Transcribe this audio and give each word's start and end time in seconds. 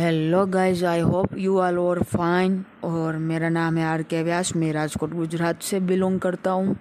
Hello 0.00 0.44
guys 0.46 0.82
I 0.84 1.00
hope 1.00 1.36
you 1.38 1.58
all 1.60 1.78
are 1.78 2.02
fine 2.02 2.54
और 2.84 3.16
मेरा 3.20 3.48
नाम 3.48 3.76
है 3.76 3.84
आर 3.84 4.02
के 4.02 4.22
व्यास 4.22 4.54
मैं 4.56 4.72
राजकोट, 4.72 5.12
गुजरात 5.14 5.62
से 5.62 5.80
बिलोंग 5.80 6.18
करता 6.20 6.50
हूँ. 6.50 6.76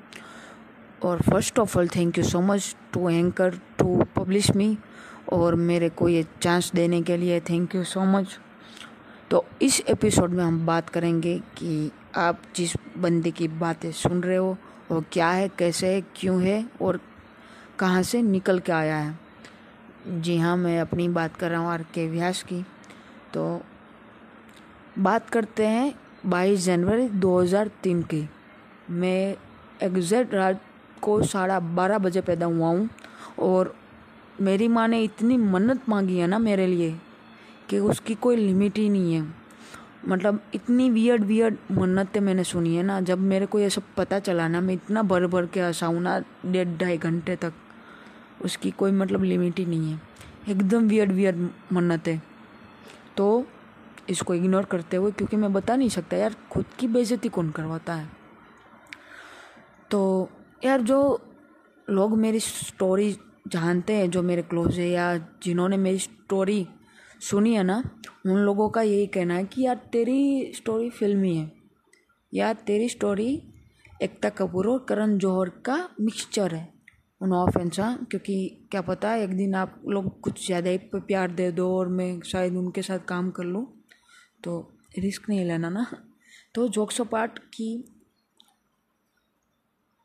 और 1.04 1.22
first 1.22 1.60
of 1.60 1.78
all 1.78 1.88
thank 1.88 2.18
you 2.18 2.24
so 2.24 2.42
much 2.42 2.76
to 2.94 3.10
anchor 3.10 3.60
to 3.80 3.98
publish 4.16 4.50
me 4.52 4.78
और 5.34 5.56
मेरे 5.56 5.90
को 5.90 6.10
ये 6.10 6.26
चांस 6.42 6.72
देने 6.76 7.02
के 7.02 7.18
लिए 7.18 7.40
थैंक 7.40 7.76
यू 7.76 7.84
सो 7.84 8.06
मच 8.06 8.40
तो 9.32 9.46
इस 9.62 9.82
एपिसोड 9.90 10.30
में 10.30 10.44
हम 10.44 10.66
बात 10.66 10.90
करेंगे 10.90 11.38
कि 11.58 11.92
आप 12.18 12.42
जिस 12.56 12.78
बंदे 12.98 13.32
की 13.32 13.48
बातें 13.48 13.92
सुन 13.92 14.24
रहे 14.24 14.38
हो, 14.38 14.58
वो 14.92 15.04
क्या 15.12 15.30
है, 15.30 15.50
कैसे 15.50 15.94
है, 15.94 16.02
क्यों 16.16 16.42
है, 16.44 16.66
और 16.82 17.00
कहाँ 17.80 18.04
से 18.04 18.22
निकल 18.22 18.60
के 18.60 18.72
आया 18.72 18.98
है। 18.98 19.18
जी 20.08 20.38
हाँ 20.38 20.58
मैं 20.58 20.80
अपनी 20.82 21.10
बात 21.10 21.36
कर 21.36 21.50
रहा 21.50 21.60
हूँ 21.60 21.70
आर 21.70 21.86
के 21.94 22.08
व्यास 22.08 22.44
की। 22.44 22.66
तो 23.34 23.62
बात 25.00 25.30
करते 25.30 25.68
हैं 25.68 25.94
22 26.26 26.66
जनवरी 26.66 27.08
2003 27.10 28.02
की। 28.04 28.30
मैं 28.90 29.36
एग्जैक्ट 29.84 30.34
रात 30.34 30.62
को 31.02 31.22
साढ़ा 31.24 31.60
बारह 31.60 31.98
बजे 31.98 32.22
पैदा 32.22 32.46
हुआ 32.46 32.68
हूँ 32.68 32.90
और 33.40 33.76
मेरी 34.42 34.68
माँ 34.68 34.88
ने 34.88 35.04
इतनी 35.04 35.38
मन्नत 35.38 35.90
मांगी 35.90 36.18
है 36.18 36.28
ना 36.28 36.40
मेरे 36.40 36.68
लिए 36.68 37.00
कि 37.70 37.80
उसकी 37.80 38.16
कोई 38.16 38.36
लिमिट 38.36 38.78
ही 38.78 38.90
नहीं 38.90 39.14
है। 39.14 39.28
मतलब 40.08 40.42
इतनी 40.54 40.90
वियर्ड 40.90 41.24
वियर्ड 41.24 41.56
मन्नतें 41.72 42.20
मैंने 42.20 42.44
सुनी 42.44 42.76
है 42.76 42.84
ना, 42.84 43.02
जब 43.02 43.20
मेरे 43.20 43.46
को 43.46 43.60
ये 43.60 43.70
सब 43.70 43.84
पता 43.98 44.20
चला 44.20 44.48
ना, 44.48 44.62
मैं 44.62 44.74
इतना 44.74 45.04
भर 45.04 45.28
भर 45.28 45.46
के 45.46 45.62
हंसाऊँ 45.62 46.02
ना, 46.02 46.24
डेढ़ 46.46 46.78
ढाई 46.78 46.98
घंटे 46.98 47.36
तक, 47.36 47.54
उसकी 48.42 48.72
कोई 48.72 48.92
मतलब 48.92 49.24
लिमिट 49.24 49.60
ही 49.60 49.66
नहीं 49.66 49.92
है। 49.92 50.02
एकदम 50.50 50.88
वियर्ड 50.88 51.12
वियर्ड 51.12 51.50
मन्नतें। 51.74 52.20
तो 53.20 53.48
इसको 54.10 54.34
इग्नोर 54.34 54.66
करते 54.66 54.98
हुए, 54.98 55.12
क्योंकि 55.12 55.38
मैं 55.38 55.54
बता 55.54 55.76
नहीं 55.76 55.90
सकता 55.90 56.18
यार, 56.18 56.36
खुद 56.52 56.66
की 56.80 56.88
बेइज्जती 56.88 57.30
कौन 57.30 57.52
करवाता 57.52 57.94
है? 57.94 58.10
तो 59.92 60.30
यार 60.66 60.82
जो 60.82 61.22
लोग 61.90 62.18
मेरी 62.18 62.40
स्टोरी 62.40 63.18
जानते 63.48 63.94
हैं, 63.94 64.10
जो 64.10 64.22
मेरे 64.22 64.42
क्लोज 64.42 64.80
है, 64.80 64.90
या 64.90 65.18
जिन्होंने 65.18 65.78
मेरी 65.78 66.00
स्टोरी 66.00 66.68
सुनी 67.22 67.54
है 67.54 67.64
ना, 67.64 67.84
उन 68.26 68.38
लोगों 68.38 68.70
का 68.70 68.82
यही 68.82 69.08
कहना 69.08 69.34
है 69.34 69.44
कि 69.44 69.66
यार 69.66 69.76
तेरी 69.76 70.54
स्टोरी 70.56 70.90
फिल्मी 70.90 71.36
है। 71.36 71.52
यार 72.34 72.54
तेरी 72.54 72.90
स्टोरी 72.90 73.44
एकता 74.02 74.30
कपूर 74.30 74.68
और 74.68 74.86
करण 74.90 75.18
जौहर 75.18 75.50
का 75.50 75.90
मिक्सचर 76.02 76.56
है। 76.56 76.79
नो 77.22 77.36
ऑफेंस 77.36 77.80
हाँ 77.80 78.06
क्योंकि 78.12 78.68
क्या 78.72 78.82
पता 78.82 79.10
है 79.12 79.24
एक 79.24 79.36
दिन 79.38 79.56
आप 79.56 79.82
लोग 79.88 80.20
कुछ 80.22 80.46
ज़्यादा 80.46 80.70
ही 80.70 80.78
प्यार 80.78 81.32
दे 81.32 81.52
दो 81.52 81.78
और 81.78 81.88
मैं 81.88 82.22
शायद 82.22 82.56
उनके 82.56 82.82
साथ 82.82 83.00
काम 83.00 83.32
कर 83.32 83.44
लूँ। 83.44 83.66
तो 84.44 84.60
रिस्क 85.00 85.30
नहीं 85.30 85.46
लेना 85.46 85.70
ना। 85.70 85.86
तो 86.56 86.68
जोक्स 86.68 87.02
पार्ट 87.02 87.40
की 87.40 87.84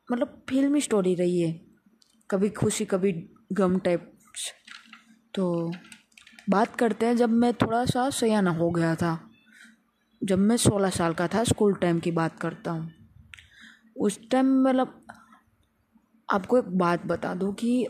मतलब 0.08 0.42
फिल्मी 0.48 0.80
स्टोरी 0.80 1.14
रही 1.14 1.40
है। 1.40 1.60
कभी 2.30 2.48
खुशी, 2.50 2.84
कभी 2.84 3.12
गम 3.52 3.78
टाइप 3.78 4.10
तो 5.34 5.72
बात 6.50 6.76
करते 6.76 7.06
हैं 7.06 7.16
जब 7.16 7.30
मैं 7.30 7.52
थोड़ा 7.54 7.84
सा 7.84 8.10
सयाना 8.10 8.50
हो 8.50 8.70
गया 8.70 8.94
था। 8.94 9.18
जब 10.22 10.38
मैं 10.38 10.56
सोलह 10.56 10.90
साल 10.90 11.14
का 11.14 11.28
था, 11.28 11.44
स्कूल 11.44 11.74
टाइम 11.74 12.00
की 12.00 12.10
बात 12.10 12.38
करता 12.40 12.70
हूँ। 12.70 12.92
उस 13.96 14.18
टाइम 14.30 14.62
मतलब 14.62 15.03
आपको 16.34 16.58
एक 16.58 16.64
बात 16.64 17.06
बता 17.06 17.34
दूँ 17.34 17.54
कि 17.54 17.86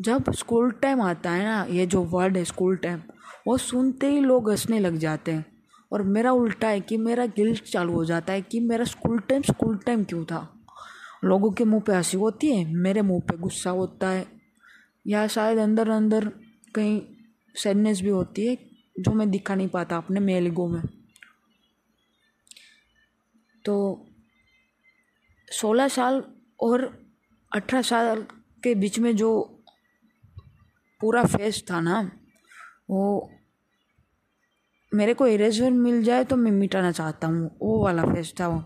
जब 0.00 0.32
स्कूल 0.32 0.70
टाइम 0.70 1.00
आता 1.00 1.30
है 1.30 1.44
ना, 1.44 1.66
ये 1.70 1.86
जो 1.86 2.02
वर्ड 2.02 2.36
है 2.36 2.44
स्कूल 2.44 2.76
टाइम, 2.76 3.02
वो 3.46 3.58
सुनते 3.58 4.06
ही 4.06 4.20
लोग 4.20 4.50
हंसने 4.50 4.78
लग 4.78 4.96
जाते 4.96 5.32
हैं। 5.32 5.46
और 5.92 6.02
मेरा 6.02 6.32
उल्टा 6.32 6.68
है 6.68 6.80
कि 6.80 6.96
मेरा 6.96 7.26
गिल्ट 7.26 7.64
चालू 7.64 7.92
हो 7.92 8.04
जाता 8.04 8.32
है 8.32 8.42
कि 8.42 8.60
मेरा 8.60 8.84
स्कूल 8.84 9.18
टाइम 9.18 9.42
स्कूल 9.42 9.76
टाइम 9.76 10.04
क्यों 10.04 10.24
था? 10.24 10.66
लोगों 11.24 11.50
के 11.50 11.64
मुँह 11.64 11.82
पे 11.82 11.92
हँसी 11.92 12.16
होती 12.16 12.56
है, 12.56 12.74
मेरे 12.74 13.02
मुँह 13.02 13.20
पे 13.20 13.36
गुस्सा 13.36 13.70
होता 13.70 14.08
है। 14.08 14.26
या 15.06 15.26
शायद 15.26 15.58
अंदर 15.58 15.88
अंदर 15.88 16.28
कहीं 16.74 17.02
सैडनेस 17.54 18.00
भी 18.00 18.08
होती 18.08 18.46
है 18.46 18.58
जो 19.00 19.12
मैं 19.12 19.30
दिखा 19.30 19.54
नहीं 19.54 19.68
पाता 19.68 19.96
अपने 19.96 20.20
मेलगो 20.20 20.68
में। 20.68 20.82
तो 23.64 24.06
सोलह 25.52 25.88
साल 25.88 26.24
और 26.60 27.03
अठारह 27.54 27.82
साल 27.82 28.22
के 28.64 28.74
बीच 28.74 28.98
में 28.98 29.14
जो 29.16 29.30
पूरा 31.00 31.24
फेस 31.24 31.62
था 31.70 31.80
ना, 31.80 32.00
वो 32.90 33.30
मेरे 34.92 35.14
को 35.14 35.26
इरेजर 35.26 35.70
मिल 35.70 36.02
जाए 36.04 36.24
तो 36.24 36.36
मैं 36.36 36.50
मिटाना 36.50 36.90
चाहता 36.92 37.28
हूँ। 37.28 37.50
वो 37.62 37.82
वाला 37.84 38.04
फेस 38.04 38.34
था 38.40 38.48
वो। 38.48 38.64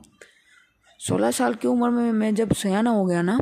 सोलह 1.01 1.31
साल 1.31 1.55
की 1.55 1.69
उम्र 1.69 1.91
में 1.91 2.13
मैं 2.13 2.35
जब 2.35 2.53
सयाना 2.53 2.91
हो 2.91 3.05
गया 3.07 3.23
ना 3.23 3.39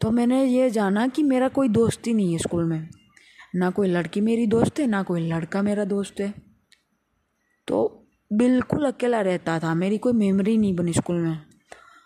तो 0.00 0.10
मैंने 0.10 0.44
ये 0.44 0.70
जाना 0.70 1.06
कि 1.08 1.22
मेरा 1.22 1.48
कोई 1.48 1.68
दोस्त 1.68 2.06
ही 2.06 2.14
नहीं 2.14 2.32
है 2.32 2.38
स्कूल 2.38 2.64
में। 2.64 2.88
ना 3.54 3.70
कोई 3.70 3.88
लड़की 3.88 4.20
मेरी 4.20 4.46
दोस्त 4.46 4.78
है, 4.80 4.86
ना 4.86 5.02
कोई 5.02 5.28
लड़का 5.28 5.62
मेरा 5.62 5.84
दोस्त 5.84 6.20
है। 6.20 6.32
तो 7.68 8.06
बिल्कुल 8.30 8.86
अकेला 8.86 9.20
रहता 9.20 9.58
था। 9.58 9.74
मेरी 9.74 9.98
कोई 9.98 10.12
मेमोरी 10.12 10.56
नहीं 10.58 10.74
बनी 10.76 10.92
स्कूल 10.92 11.16
में। 11.16 11.38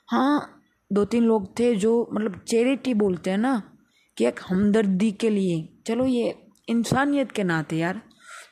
हाँ 0.08 0.61
दो 0.92 1.04
तीन 1.04 1.24
लोग 1.24 1.58
थे 1.58 1.74
जो 1.76 2.10
मतलब 2.12 2.40
चैरिटी 2.48 2.94
बोलते 2.94 3.30
हैं 3.30 3.38
ना 3.38 3.62
कि 4.16 4.24
एक 4.24 4.40
हमदर्दी 4.48 5.12
के 5.12 5.30
लिए। 5.30 5.68
चलो 5.86 6.06
ये 6.06 6.34
इंसानियत 6.68 7.32
के 7.32 7.44
नाते 7.44 7.76
यार, 7.76 8.02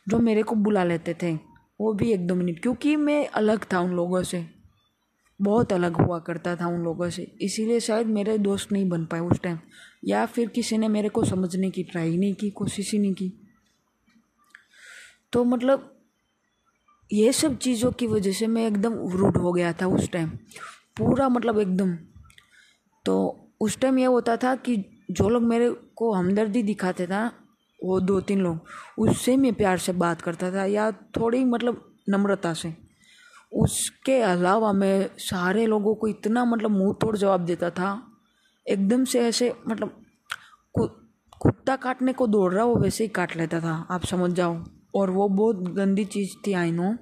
जो 0.09 0.19
मेरे 0.19 0.43
को 0.43 0.55
बुला 0.55 0.85
लेते 0.85 1.15
थे, 1.23 1.35
वो 1.81 1.93
भी 1.93 2.13
एक 2.13 2.27
दो 2.27 2.35
मिनट, 2.35 2.63
क्योंकि 2.63 2.97
मैं 2.97 3.27
अलग 3.27 3.65
था 3.73 3.81
उन 3.81 3.91
लोगों 3.91 4.23
से। 4.23 4.47
बहुत 5.41 5.73
अलग 5.73 5.97
हुआ 5.97 6.19
करता 6.19 6.57
था 6.57 6.67
उन 6.67 6.81
लोगों 6.81 7.11
से। 7.11 7.23
इसीलिए 7.41 7.81
शायद 7.81 8.07
मेरे 8.07 8.39
दोस्त 8.39 8.73
नहीं 8.73 8.89
बन 8.89 9.05
पाए 9.05 9.21
उस 9.21 9.41
टाइम 9.41 9.59
या 10.05 10.27
फिर 10.27 10.49
किसी 10.49 10.79
ने 10.79 10.89
मेरे 10.89 11.09
को 11.09 11.25
समझने 11.25 11.71
की 11.71 11.83
ट्राई 11.83 12.17
नहीं 12.17 12.35
की, 12.35 12.51
कोशिश 12.51 12.93
ही 12.93 12.99
नहीं 12.99 13.15
की। 13.15 13.33
तो 15.33 15.45
मतलब 15.45 15.97
ये 17.13 17.33
सब 17.33 17.57
चीज़ों 17.59 17.93
की 17.93 18.07
वजह 18.07 18.33
से 18.33 18.47
मैं 18.47 18.67
एकदम 18.67 18.95
रूड 19.09 19.37
हो 19.37 19.53
गया 19.53 19.73
था 19.73 19.87
उस 19.87 20.11
टाइम 20.11 20.29
पूरा 20.97 21.29
मतलब 21.29 21.59
एकदम 21.59 21.97
तो 23.07 23.15
उस 23.61 23.79
टाइम 23.81 23.99
ये 23.99 24.05
होता 24.07 24.37
था 24.37 24.55
कि 24.57 24.77
जो 25.11 25.29
लोग 25.29 25.43
मेरे 25.43 25.71
को 25.97 26.13
हमदर्दी 26.13 26.63
दिखाते 26.63 27.07
था 27.07 27.31
वो 27.81 27.99
दो 28.01 28.21
तीन 28.21 28.41
लोग, 28.41 28.59
उससे 28.99 29.37
मैं 29.37 29.53
प्यार 29.55 29.79
से 29.79 29.93
बात 29.95 30.23
करता 30.23 30.51
था 30.53 30.65
या 30.65 30.91
थोड़ी 31.17 31.45
मतलब 31.45 31.85
नम्रता 32.09 32.53
से। 32.55 32.73
उसके 33.53 34.21
अलावा 34.23 34.73
मैं 34.73 35.09
सारे 35.19 35.67
लोगों 35.67 35.95
को 35.95 36.09
इतना 36.09 36.45
मतलब 36.45 36.71
मुँह 36.71 36.93
तोड़ 37.01 37.17
जवाब 37.17 37.45
देता 37.45 37.71
था। 37.71 37.91
एकदम 38.67 39.05
से 39.05 39.21
ऐसे 39.21 39.53
मतलब 39.69 40.03
कुत्ता 40.75 41.77
काटने 41.77 42.13
को 42.13 42.27
दौड़ 42.27 42.53
रहा 42.53 42.65
वो 42.65 42.77
वैसे 42.77 43.05
ही 43.05 43.09
काट 43.09 43.37
लेता 43.37 43.61
था, 43.61 43.87
आप 43.91 44.05
समझ 44.05 44.31
जाओ। 44.33 44.63
और 44.95 45.11
वो 45.11 45.29
बहुत 45.29 45.57
गंदी 45.75 46.05
चीज़ 46.05 46.35
थी 46.47 46.53
आई 46.53 46.71
नो 46.71 46.93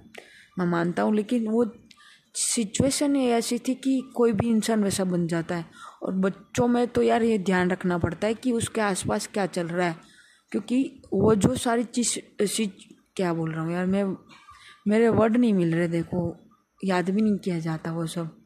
मैं 0.58 0.66
मानता 0.66 1.03
हूँ, 1.03 1.14
लेकिन 1.14 1.48
वो 1.48 1.64
सिचुएशन 2.34 3.16
ऐसी 3.16 3.58
थी 3.58 3.75
कि 3.75 4.00
कोई 4.16 4.32
भी 4.32 4.48
इंसान 4.48 4.84
वैसा 4.84 5.04
बन 5.04 5.26
जाता 5.26 5.56
है। 5.56 5.64
और 6.03 6.12
बच्चों 6.14 6.69
में 6.69 6.86
तो 6.88 7.03
यार 7.03 7.22
ये 7.22 7.38
ध्यान 7.38 7.70
रखना 7.70 7.98
पड़ता 7.98 8.26
है 8.26 8.34
कि 8.34 8.53
उसके 8.53 8.81
आसपास 8.81 9.26
क्या 9.26 9.47
चल 9.47 9.66
रहा 9.66 9.88
है। 9.88 9.97
क्योंकि 10.53 11.03
वो 11.12 11.34
जो 11.34 11.54
सारी 11.56 11.84
चीज़ 11.84 12.19
क्या 13.16 13.32
बोल 13.34 13.53
रहा 13.53 13.62
हूँ 13.64 13.72
यार, 13.72 13.86
मैं, 13.86 14.16
मेरे 14.88 15.08
वर्ड 15.08 15.37
नहीं 15.37 15.54
मिल 15.54 15.75
रहे, 15.75 15.88
देखो, 15.88 16.37
याद 16.84 17.10
भी 17.10 17.22
नहीं 17.22 17.37
किया 17.37 17.58
जाता 17.58 17.92
वो 17.92 18.06
सब। 18.06 18.37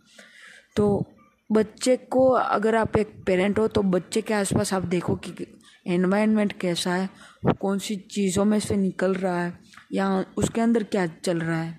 तो 0.76 1.04
बच्चे 1.50 1.96
को 1.96 2.28
अगर 2.30 2.74
आप 2.74 2.96
एक 2.96 3.14
पेरेंट 3.26 3.58
हो 3.58 3.66
तो 3.68 3.82
बच्चे 3.82 4.20
के 4.20 4.34
आसपास 4.34 4.72
आप 4.74 4.82
देखो 4.82 5.16
कि 5.16 5.46
एनवायरनमेंट 5.86 6.52
कैसा 6.52 6.94
है, 6.94 7.08
वो 7.44 7.52
कौन 7.52 7.78
सी 7.78 7.96
चीज़ों 7.96 8.44
में 8.44 8.58
से 8.60 8.76
निकल 8.76 9.14
रहा 9.14 9.42
है, 9.42 9.58
या 9.92 10.24
उसके 10.36 10.60
अंदर 10.60 10.82
क्या 10.84 11.06
चल 11.06 11.40
रहा 11.40 11.60
है, 11.62 11.78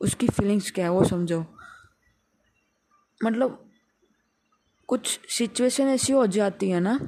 उसकी 0.00 0.28
फीलिंग्स 0.28 0.70
क्या 0.70 0.84
है, 0.84 0.90
वो 0.90 1.04
समझो। 1.04 1.44
मतलब 3.20 3.65
कुछ 4.88 5.18
सिचुएशन 5.28 5.84
ऐसी 5.84 6.12
हो 6.12 6.26
जाती 6.26 6.70
है 6.70 6.80
ना 6.80 6.98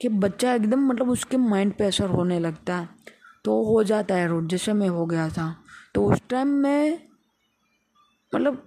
कि 0.00 0.08
बच्चा 0.08 0.54
एकदम 0.54 0.86
मतलब 0.86 1.10
उसके 1.10 1.36
माइंड 1.36 1.72
पे 1.72 1.84
असर 1.84 2.08
होने 2.08 2.38
लगता 2.40 2.76
है। 2.76 2.88
तो 3.44 3.62
हो 3.64 3.82
जाता 3.84 4.14
है 4.14 4.28
रोड 4.28 4.48
जैसे 4.48 4.72
मैं 4.72 4.88
हो 4.88 5.06
गया 5.06 5.28
था। 5.28 5.54
तो 5.94 6.04
उस 6.04 6.20
टाइम 6.30 6.48
में 6.48 6.98
मतलब 8.32 8.62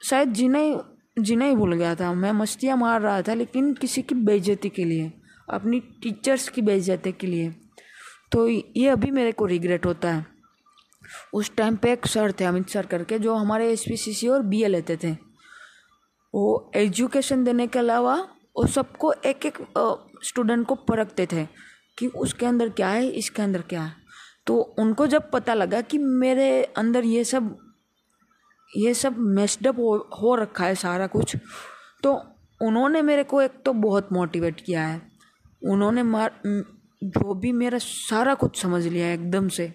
शायद 0.00 0.32
जीना 0.32 0.58
ही 0.58 0.76
जीना 1.18 1.44
ही 1.44 1.54
भूल 1.56 1.74
गया 1.74 1.94
था। 1.94 2.12
मैं 2.14 2.32
मस्तियाँ 2.32 2.76
मार 2.76 3.00
रहा 3.00 3.22
था 3.22 3.34
लेकिन 3.34 3.72
किसी 3.74 4.02
की 4.02 4.14
बेइज्जती 4.14 4.68
के 4.68 4.84
लिए, 4.84 5.12
अपनी 5.48 5.80
टीचर्स 6.02 6.48
की 6.48 6.62
बेइज्जती 6.62 7.12
के 7.12 7.26
लिए। 7.26 7.54
तो 8.32 8.48
ये 8.48 8.88
अभी 8.88 9.10
मेरे 9.10 9.32
को 9.32 9.46
रिग्रेट 9.46 9.86
होता 9.86 10.12
है। 10.12 10.26
उस 11.34 11.54
टाइम 11.56 11.76
पे 11.76 11.92
एक 11.92 12.06
सर 12.06 12.32
थे, 12.32 12.44
अमित 12.44 12.68
सर 12.68 12.86
करके, 12.86 13.18
जो 13.18 13.34
हमारे 13.34 13.70
एस 13.72 13.84
पी 13.88 13.96
सी 13.96 14.12
सी 14.12 14.28
और 14.28 14.42
बी 14.42 14.62
ए 14.62 14.68
लेते 14.68 14.96
थे। 14.96 15.27
वो 16.34 16.70
एजुकेशन 16.76 17.44
देने 17.44 17.66
के 17.66 17.78
अलावा 17.78 18.16
वो 18.56 18.66
सबको 18.66 19.12
एक 19.12 19.46
एक 19.46 19.58
स्टूडेंट 20.24 20.66
को 20.66 20.74
परखते 20.74 21.26
थे 21.26 21.46
कि 21.98 22.06
उसके 22.06 22.46
अंदर 22.46 22.68
क्या 22.68 22.88
है, 22.88 23.08
इसके 23.08 23.42
अंदर 23.42 23.62
क्या 23.62 23.82
है। 23.82 23.92
तो 24.46 24.56
उनको 24.78 25.06
जब 25.06 25.30
पता 25.30 25.54
लगा 25.54 25.80
कि 25.80 25.98
मेरे 25.98 26.62
अंदर 26.76 27.04
ये 27.04 27.24
सब 27.24 27.56
ये 28.70 28.94
सब 28.94 29.18
मेस्डअप 29.18 29.78
हो 29.78 29.96
हो 30.22 30.34
रखा 30.34 30.64
है 30.64 30.74
सारा 30.74 31.06
कुछ 31.06 31.36
तो 32.02 32.12
उन्होंने 32.60 33.02
मेरे 33.02 33.22
को 33.24 33.40
एक 33.42 33.62
तो 33.64 33.72
बहुत 33.74 34.08
मोटिवेट 34.12 34.60
किया 34.60 34.86
है। 34.86 35.00
उन्होंने 35.62 36.02
मार, 36.02 36.40
जो 37.02 37.34
भी 37.34 37.52
मेरा 37.52 37.78
सारा 37.78 38.34
कुछ 38.34 38.60
समझ 38.62 38.86
लिया 38.86 39.12
एकदम 39.12 39.48
से, 39.48 39.72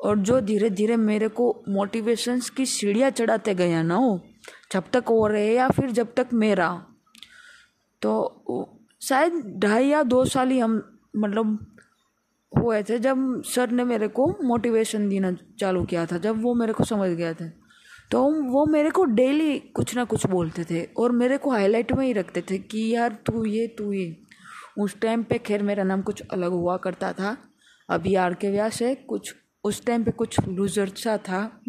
और 0.00 0.18
जो 0.18 0.40
धीरे 0.40 0.70
धीरे 0.70 0.96
मेरे 0.96 1.28
को 1.28 1.54
मोटिवेशंस 1.68 2.50
की 2.50 2.66
सीढ़ियाँ 2.66 3.10
चढ़ाते 3.10 3.54
गया 3.54 3.82
ना 3.82 3.98
वो 3.98 4.20
जब 4.72 4.90
तक 4.92 5.04
वो 5.08 5.26
रहे 5.26 5.54
या 5.54 5.68
फिर 5.68 5.90
जब 5.90 6.14
तक 6.14 6.28
मेरा। 6.32 6.70
तो 8.02 8.80
शायद 9.02 9.42
ढाई 9.58 9.86
या 9.86 10.02
दो 10.02 10.24
साल 10.24 10.50
ही 10.50 10.58
हम 10.58 10.82
मतलब 11.16 11.58
हुए 12.52 12.82
थे 12.82 12.98
जब 12.98 13.42
सर 13.46 13.70
ने 13.70 13.84
मेरे 13.84 14.08
को 14.08 14.26
मोटिवेशन 14.42 15.08
देना 15.08 15.32
चालू 15.58 15.84
किया 15.84 16.06
था, 16.06 16.18
जब 16.18 16.42
वो 16.42 16.54
मेरे 16.54 16.72
को 16.72 16.84
समझ 16.84 17.10
गया 17.10 17.32
था। 17.34 17.50
तो 18.10 18.22
वो 18.42 18.64
मेरे 18.66 18.90
को 18.90 19.04
डेली 19.04 19.58
कुछ 19.58 19.94
ना 19.96 20.04
कुछ 20.04 20.26
बोलते 20.26 20.64
थे 20.64 20.82
और 20.96 21.12
मेरे 21.12 21.38
को 21.38 21.50
हाईलाइट 21.50 21.92
में 21.92 22.04
ही 22.06 22.12
रखते 22.12 22.42
थे 22.50 22.58
कि 22.58 22.88
यार 22.94 23.12
तू 23.26 23.44
ये 23.44 23.66
तू 23.68 23.92
ये। 23.92 24.16
उस 24.78 24.98
टाइम 25.00 25.22
पे 25.22 25.38
खैर 25.38 25.62
मेरा 25.62 25.84
नाम 25.84 26.02
कुछ 26.02 26.22
अलग 26.32 26.50
हुआ 26.50 26.76
करता 26.76 27.12
था। 27.12 27.36
अभी 27.88 28.14
आर 28.14 28.34
के 28.34 28.50
व्यास 28.50 28.80
है, 28.82 28.94
कुछ 28.94 29.34
उस 29.64 29.84
टाइम 29.86 30.04
पे 30.04 30.10
कुछ 30.10 30.40
लूजर 30.48 30.88
सा 30.88 31.16
था। 31.18 31.60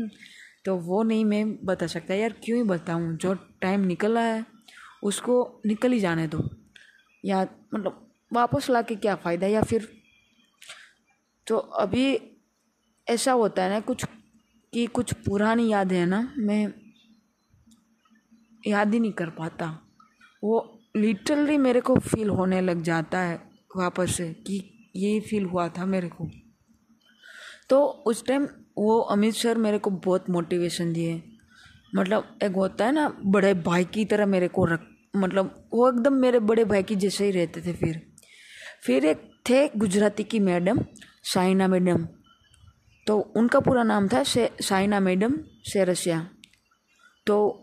तो 0.65 0.75
वो 0.75 1.03
नहीं 1.03 1.25
मैं 1.25 1.65
बता 1.65 1.87
सकता 1.87 2.13
यार, 2.13 2.33
क्यों 2.43 2.57
ही 2.57 2.63
बताऊँ? 2.63 3.17
जो 3.17 3.33
टाइम 3.33 3.79
निकला 3.79 4.21
है, 4.21 4.45
उसको 5.03 5.61
निकल 5.65 5.91
ही 5.91 5.99
जाने 5.99 6.27
दो। 6.27 6.49
या 7.25 7.47
मतलब 7.73 8.11
वापस 8.33 8.69
ला 8.69 8.81
के 8.81 8.95
क्या 8.95 9.15
फ़ायदा? 9.15 9.47
या 9.47 9.61
फिर 9.61 10.01
तो 11.47 11.57
अभी 11.57 12.19
ऐसा 13.09 13.31
होता 13.31 13.63
है 13.63 13.69
ना, 13.69 13.79
कुछ 13.79 14.05
कि 14.73 14.85
कुछ 14.85 15.13
पुरानी 15.13 15.71
यादें 15.71 15.99
हैं 15.99 16.07
ना, 16.07 16.33
मैं 16.37 16.73
याद 18.67 18.93
ही 18.93 18.99
नहीं 18.99 19.11
कर 19.11 19.29
पाता। 19.29 19.81
वो 20.43 20.79
लिटरली 20.95 21.57
मेरे 21.57 21.81
को 21.81 21.95
फील 21.95 22.29
होने 22.29 22.61
लग 22.61 22.81
जाता 22.81 23.19
है 23.19 23.49
वापस 23.77 24.15
से 24.15 24.33
कि 24.33 24.89
ये 24.95 25.19
फील 25.19 25.45
हुआ 25.45 25.69
था 25.69 25.85
मेरे 25.85 26.09
को। 26.09 26.31
तो 27.69 27.85
उस 27.85 28.25
टाइम 28.25 28.47
वो 28.77 28.99
अमित 28.99 29.33
सर 29.33 29.57
मेरे 29.57 29.77
को 29.77 29.89
बहुत 29.89 30.29
मोटिवेशन 30.29 30.93
दिए। 30.93 31.21
मतलब 31.95 32.37
एक 32.43 32.55
होता 32.55 32.85
है 32.85 32.91
ना 32.91 33.07
बड़े 33.25 33.53
भाई 33.63 33.85
की 33.85 34.05
तरह 34.05 34.25
मेरे 34.27 34.47
को 34.47 34.65
रख 34.65 34.87
मतलब 35.13 35.53
वो 35.73 35.87
एकदम 35.89 36.13
मेरे 36.15 36.39
बड़े 36.41 36.63
भाई 36.65 36.83
की 36.83 36.95
जैसे 36.97 37.25
ही 37.25 37.31
रहते 37.31 37.61
थे 37.61 37.73
फिर। 37.73 38.01
फिर 38.83 39.05
एक 39.05 39.21
थे 39.49 39.67
गुजराती 39.77 40.23
की 40.23 40.39
मैडम 40.41 40.79
साइना 41.25 41.67
मैडम। 41.67 42.07
तो 43.07 43.17
उनका 43.37 43.59
पूरा 43.59 43.83
नाम 43.83 44.07
था 44.07 44.23
से, 44.23 44.49
साइना 44.61 44.99
मैडम 44.99 45.37
सेरसिया 45.65 46.27
तो 47.27 47.61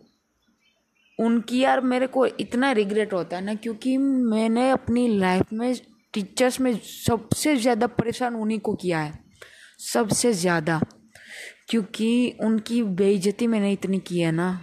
उनकी 1.19 1.59
यार 1.59 1.81
मेरे 1.83 2.07
को 2.07 2.25
इतना 2.27 2.71
रिग्रेट 2.73 3.13
होता 3.13 3.37
है 3.37 3.45
ना 3.45 3.55
क्योंकि 3.55 3.97
मैंने 3.97 4.71
अपनी 4.71 5.07
लाइफ 5.19 5.53
में 5.53 5.75
टीचर्स 6.15 6.61
में 6.61 6.75
सबसे 6.79 7.57
ज़्यादा 7.57 7.87
परेशान 7.89 8.35
उन्हीं 8.35 8.59
को 8.59 8.75
किया 8.75 8.99
है। 8.99 9.13
सबसे 9.85 10.33
ज़्यादा। 10.33 10.81
क्योंकि 11.73 12.39
उनकी 12.41 12.83
बेइज्जती 12.83 13.47
मैंने 13.47 13.73
इतनी 13.73 13.99
की 13.99 14.21
है 14.21 14.33
ना। 14.33 14.61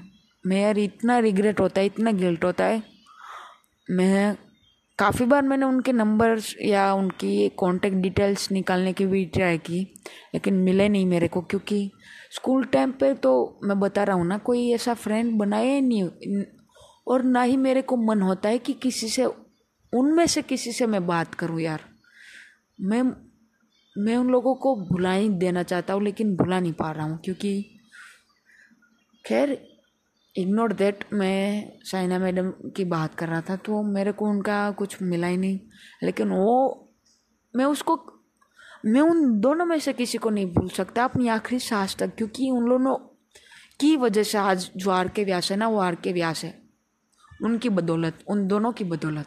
मैं 0.48 0.62
यार 0.62 0.78
इतना 0.78 1.20
रिग्रेट 1.20 1.60
होता 1.60 1.82
है, 1.82 1.86
इतना 1.86 2.12
गिल्ट 2.12 2.44
होता 2.44 2.66
है। 2.66 2.84
मैं 3.92 4.38
काफ़ी 5.00 5.26
बार 5.26 5.42
मैंने 5.42 5.66
उनके 5.66 5.92
नंबर्स 5.92 6.56
या 6.62 6.94
उनकी 6.94 7.50
कॉन्टेक्ट 7.50 7.98
डिटेल्स 7.98 8.52
निकालने 8.52 8.94
की 8.94 9.06
भी 9.06 9.26
ट्राई 9.26 9.58
की, 9.58 9.80
लेकिन 10.34 10.54
मिले 10.54 10.90
नहीं 10.90 11.06
मेरे 11.06 11.28
को, 11.28 11.42
क्योंकि 11.42 11.92
स्कूल 12.32 12.66
टाइम 12.66 12.92
पे 12.92 13.14
तो 13.14 13.60
मैं 13.64 13.80
बता 13.80 14.04
रहा 14.04 14.16
हूँ 14.16 14.28
ना, 14.28 14.38
कोई 14.38 14.72
ऐसा 14.72 14.94
फ्रेंड 14.94 15.38
बनाया 15.38 15.80
नहीं। 15.80 16.44
और 17.08 17.24
ना 17.24 17.42
ही 17.42 17.58
मेरे 17.58 17.82
को 17.82 17.98
मन 17.98 18.22
होता 18.22 18.50
है 18.50 18.58
कि 18.58 18.74
किसी 18.74 19.10
से, 19.10 19.26
उनमें 19.94 20.28
से 20.28 20.42
किसी 20.42 20.72
से 20.72 20.88
मैं 20.88 21.08
बात 21.08 21.36
करूँ 21.36 21.62
यार। 21.62 21.80
मैं 22.82 23.29
मैं 23.96 24.16
उन 24.18 24.30
लोगों 24.30 24.56
को 24.56 24.76
भुला 24.76 25.12
ही 25.14 25.30
देना 25.30 25.64
चाहता 25.64 25.94
हूँ, 25.94 26.04
लेकिन 26.04 26.36
भुला 26.36 26.60
नहीं 26.60 26.74
पा 26.74 26.92
रहा 26.92 27.06
हूँ, 27.06 27.20
क्योंकि 27.24 27.80
खैर 29.26 29.58
इग्नोर 30.36 30.74
देट 30.74 31.04
मैं 31.14 31.72
साइना 31.84 32.20
मैडम 32.20 32.50
की 32.76 32.86
बात 32.86 33.16
कर 33.16 33.28
रहा 33.28 33.42
था 33.42 33.56
तो 33.56 33.82
मेरे 33.84 34.12
को 34.12 34.26
उनका 34.26 34.60
कुछ 34.72 35.02
मिला 35.02 35.28
ही 35.28 35.38
नहीं। 35.38 35.60
लेकिन 36.04 36.30
वो, 36.30 36.90
मैं 37.54 37.66
उसको, 37.66 38.00
मैं 38.86 39.02
उन 39.02 39.40
दोनों 39.40 39.66
में 39.66 39.80
से 39.80 39.94
किसी 39.94 40.18
को 40.18 40.30
नहीं 40.30 40.54
भूल 40.54 40.70
सकता, 40.70 41.04
अपनी 41.04 41.28
आखिरी 41.28 41.60
सांस 41.60 41.96
तक, 41.96 42.16
क्योंकि 42.16 42.50
उन 42.50 42.64
लोगों 42.64 42.96
की 43.80 43.96
वजह 43.98 44.24
से 44.24 44.38
आज 44.38 44.70
जो 44.78 44.92
आर 44.92 45.08
के 45.08 45.24
व्यास 45.24 45.52
है 45.52 45.58
ना, 45.58 45.68
वो 45.68 45.80
आर 45.80 45.96
के 45.96 46.14
व्यास 46.14 46.44
है। 46.44 46.58
उनकी 47.44 47.70
बदौलत, 47.70 48.24
उन 48.28 48.48
दोनों 48.48 48.72
की 48.72 48.84
बदौलत। 48.84 49.26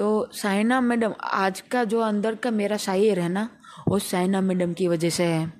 तो 0.00 0.28
साइना 0.32 0.80
मैडम, 0.80 1.14
आज 1.22 1.60
का 1.60 1.84
जो 1.84 2.00
अंदर 2.00 2.34
का 2.34 2.50
मेरा 2.50 2.76
शायर 2.76 3.20
है 3.20 3.28
ना, 3.28 3.50
वो 3.88 3.98
साइना 3.98 4.40
मैडम 4.40 4.72
की 4.72 4.88
वजह 4.88 5.10
से 5.10 5.24
है। 5.24 5.52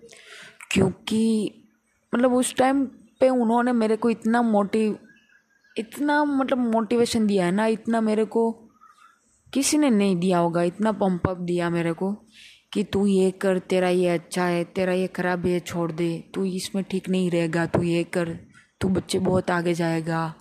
क्योंकि 0.73 1.53
मतलब 2.15 2.33
उस 2.33 2.55
टाइम 2.55 2.85
पे 3.21 3.29
उन्होंने 3.29 3.73
मेरे 3.73 3.97
को 3.97 4.11
इतना 4.11 4.43
मोटिव 4.43 4.99
इतना 5.79 6.25
मतलब 6.25 6.59
मोटिवेशन 6.59 7.27
दिया 7.27 7.45
है 7.45 7.53
ना, 7.53 7.67
इतना 7.67 8.01
मेरे 8.01 8.25
को 8.25 8.53
किसी 9.53 9.79
ने 9.79 9.91
नहीं 9.91 10.17
दिया 10.17 10.39
होगा, 10.39 10.63
इतना 10.63 10.93
पंप 10.93 11.29
अप 11.29 11.37
दिया 11.37 11.71
मेरे 11.71 11.93
को 11.93 12.13
कि 12.73 12.85
तू 12.85 13.07
ये 13.07 13.31
कर, 13.31 13.59
तेरा 13.59 13.89
ये 13.89 14.09
अच्छा 14.09 14.45
है, 14.45 14.65
तेरा 14.65 14.93
ये 14.93 15.07
खराब 15.07 15.47
है, 15.47 15.61
छोड़ 15.61 15.93
दे, 15.93 16.25
तू 16.35 16.45
इसमें 16.45 16.85
ठीक 16.85 17.09
नहीं 17.09 17.31
रहेगा, 17.31 17.67
तू 17.67 17.83
ये 17.83 18.05
कर, 18.05 18.39
तू 18.81 18.89
बच्चे 18.89 19.19
बहुत 19.19 19.51
आगे 19.51 19.75
जाएगा 19.75 20.35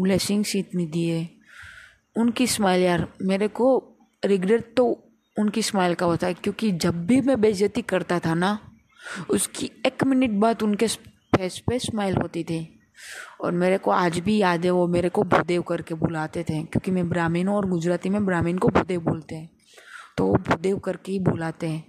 ब्लेसिंग्स 0.00 0.56
इतनी 0.56 0.86
दिए। 0.86 1.28
उनकी 2.16 2.46
स्माइल 2.46 2.82
यार, 2.82 3.06
मेरे 3.22 3.48
को 3.48 3.96
रिग्रेट 4.24 4.74
तो 4.76 5.04
उनकी 5.36 5.62
स्माइल 5.62 5.94
का 5.94 6.06
होता 6.06 6.26
है, 6.26 6.34
क्योंकि 6.34 6.70
जब 6.72 7.06
भी 7.06 7.20
मैं 7.20 7.40
बेइज्जती 7.40 7.82
करता 7.82 8.18
था 8.18 8.34
ना, 8.34 8.58
उसकी 9.30 9.70
एक 9.86 10.04
मिनट 10.04 10.30
बाद 10.30 10.62
उनके 10.62 10.86
फेस 10.86 11.58
पे 11.58 11.78
स्माइल 11.78 12.16
होती 12.16 12.44
थी। 12.44 12.80
और 13.40 13.52
मेरे 13.52 13.78
को 13.78 13.90
आज 13.90 14.18
भी 14.18 14.36
याद 14.38 14.64
है, 14.64 14.70
वो 14.70 14.86
मेरे 14.86 15.08
को 15.08 15.22
भूदेव 15.22 15.62
करके 15.62 15.94
बुलाते 15.94 16.42
थे, 16.42 16.62
क्योंकि 16.62 16.90
मैं 16.90 17.08
ब्राह्मीण 17.08 17.48
हूँ 17.48 17.56
और 17.56 17.66
गुजराती 17.66 18.08
में 18.08 18.26
ब्राह्मीण 18.26 18.58
को 18.58 18.68
भूदेव 18.68 19.00
बोलते 19.00 19.34
हैं। 19.34 19.50
तो 20.16 20.26
वो 20.26 20.34
भूदेव 20.34 20.78
करके 20.78 21.12
ही 21.12 21.18
बुलाते 21.18 21.66
हैं। 21.66 21.84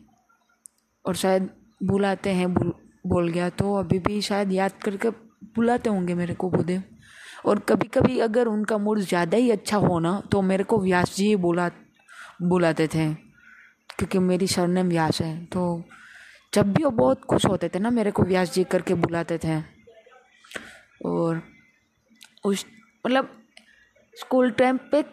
और 1.05 1.15
शायद 1.15 1.49
बुलाते 1.83 2.29
हैं 2.29 2.53
बोल 2.53 3.29
गया 3.29 3.49
तो 3.49 3.75
अभी 3.75 3.99
भी 3.99 4.21
शायद 4.21 4.51
याद 4.51 4.71
करके 4.71 5.09
बुलाते 5.55 5.89
होंगे 5.89 6.13
मेरे 6.13 6.33
को 6.33 6.49
भूदेव। 6.49 6.83
और 7.45 7.59
कभी 7.59 7.87
कभी 7.87 8.19
अगर 8.19 8.47
उनका 8.47 8.77
मूड 8.77 8.99
ज़्यादा 9.01 9.37
ही 9.37 9.51
अच्छा 9.51 9.77
हो 9.77 9.99
ना 9.99 10.19
तो 10.31 10.41
मेरे 10.41 10.63
को 10.63 10.79
व्यास 10.79 11.15
जी 11.15 11.27
ही 11.27 11.35
बुला, 11.37 11.69
बुलाते 12.41 12.87
थे, 12.87 13.13
क्योंकि 13.97 14.19
मेरी 14.19 14.47
सरनेम 14.47 14.87
व्यास 14.89 15.21
है। 15.21 15.45
तो 15.45 15.83
जब 16.53 16.73
भी 16.73 16.83
वो 16.83 16.89
बहुत 16.91 17.23
खुश 17.23 17.45
होते 17.45 17.69
थे 17.69 17.79
ना, 17.79 17.89
मेरे 17.89 18.11
को 18.11 18.23
व्यास 18.23 18.53
जी 18.53 18.63
करके 18.63 18.93
बुलाते 18.95 19.37
थे। 19.37 19.59
और 21.05 21.41
उस 22.45 22.65
मतलब 23.05 23.29
स्कूल 24.13 24.51
टाइम 24.51 24.77
पे 24.91 25.03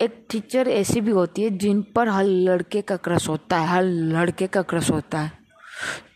एक 0.00 0.24
टीचर 0.30 0.68
ऐसी 0.68 1.00
भी 1.00 1.10
होती 1.10 1.42
है, 1.42 1.50
जिन 1.50 1.82
पर 1.94 2.08
हर 2.08 2.24
लड़के 2.24 2.82
का 2.82 2.96
क्रश 2.96 3.28
होता 3.28 3.58
है, 3.58 3.66
हर 3.68 3.82
लड़के 3.82 4.46
का 4.46 4.62
क्रश 4.62 4.90
होता 4.90 5.20
है। 5.20 5.32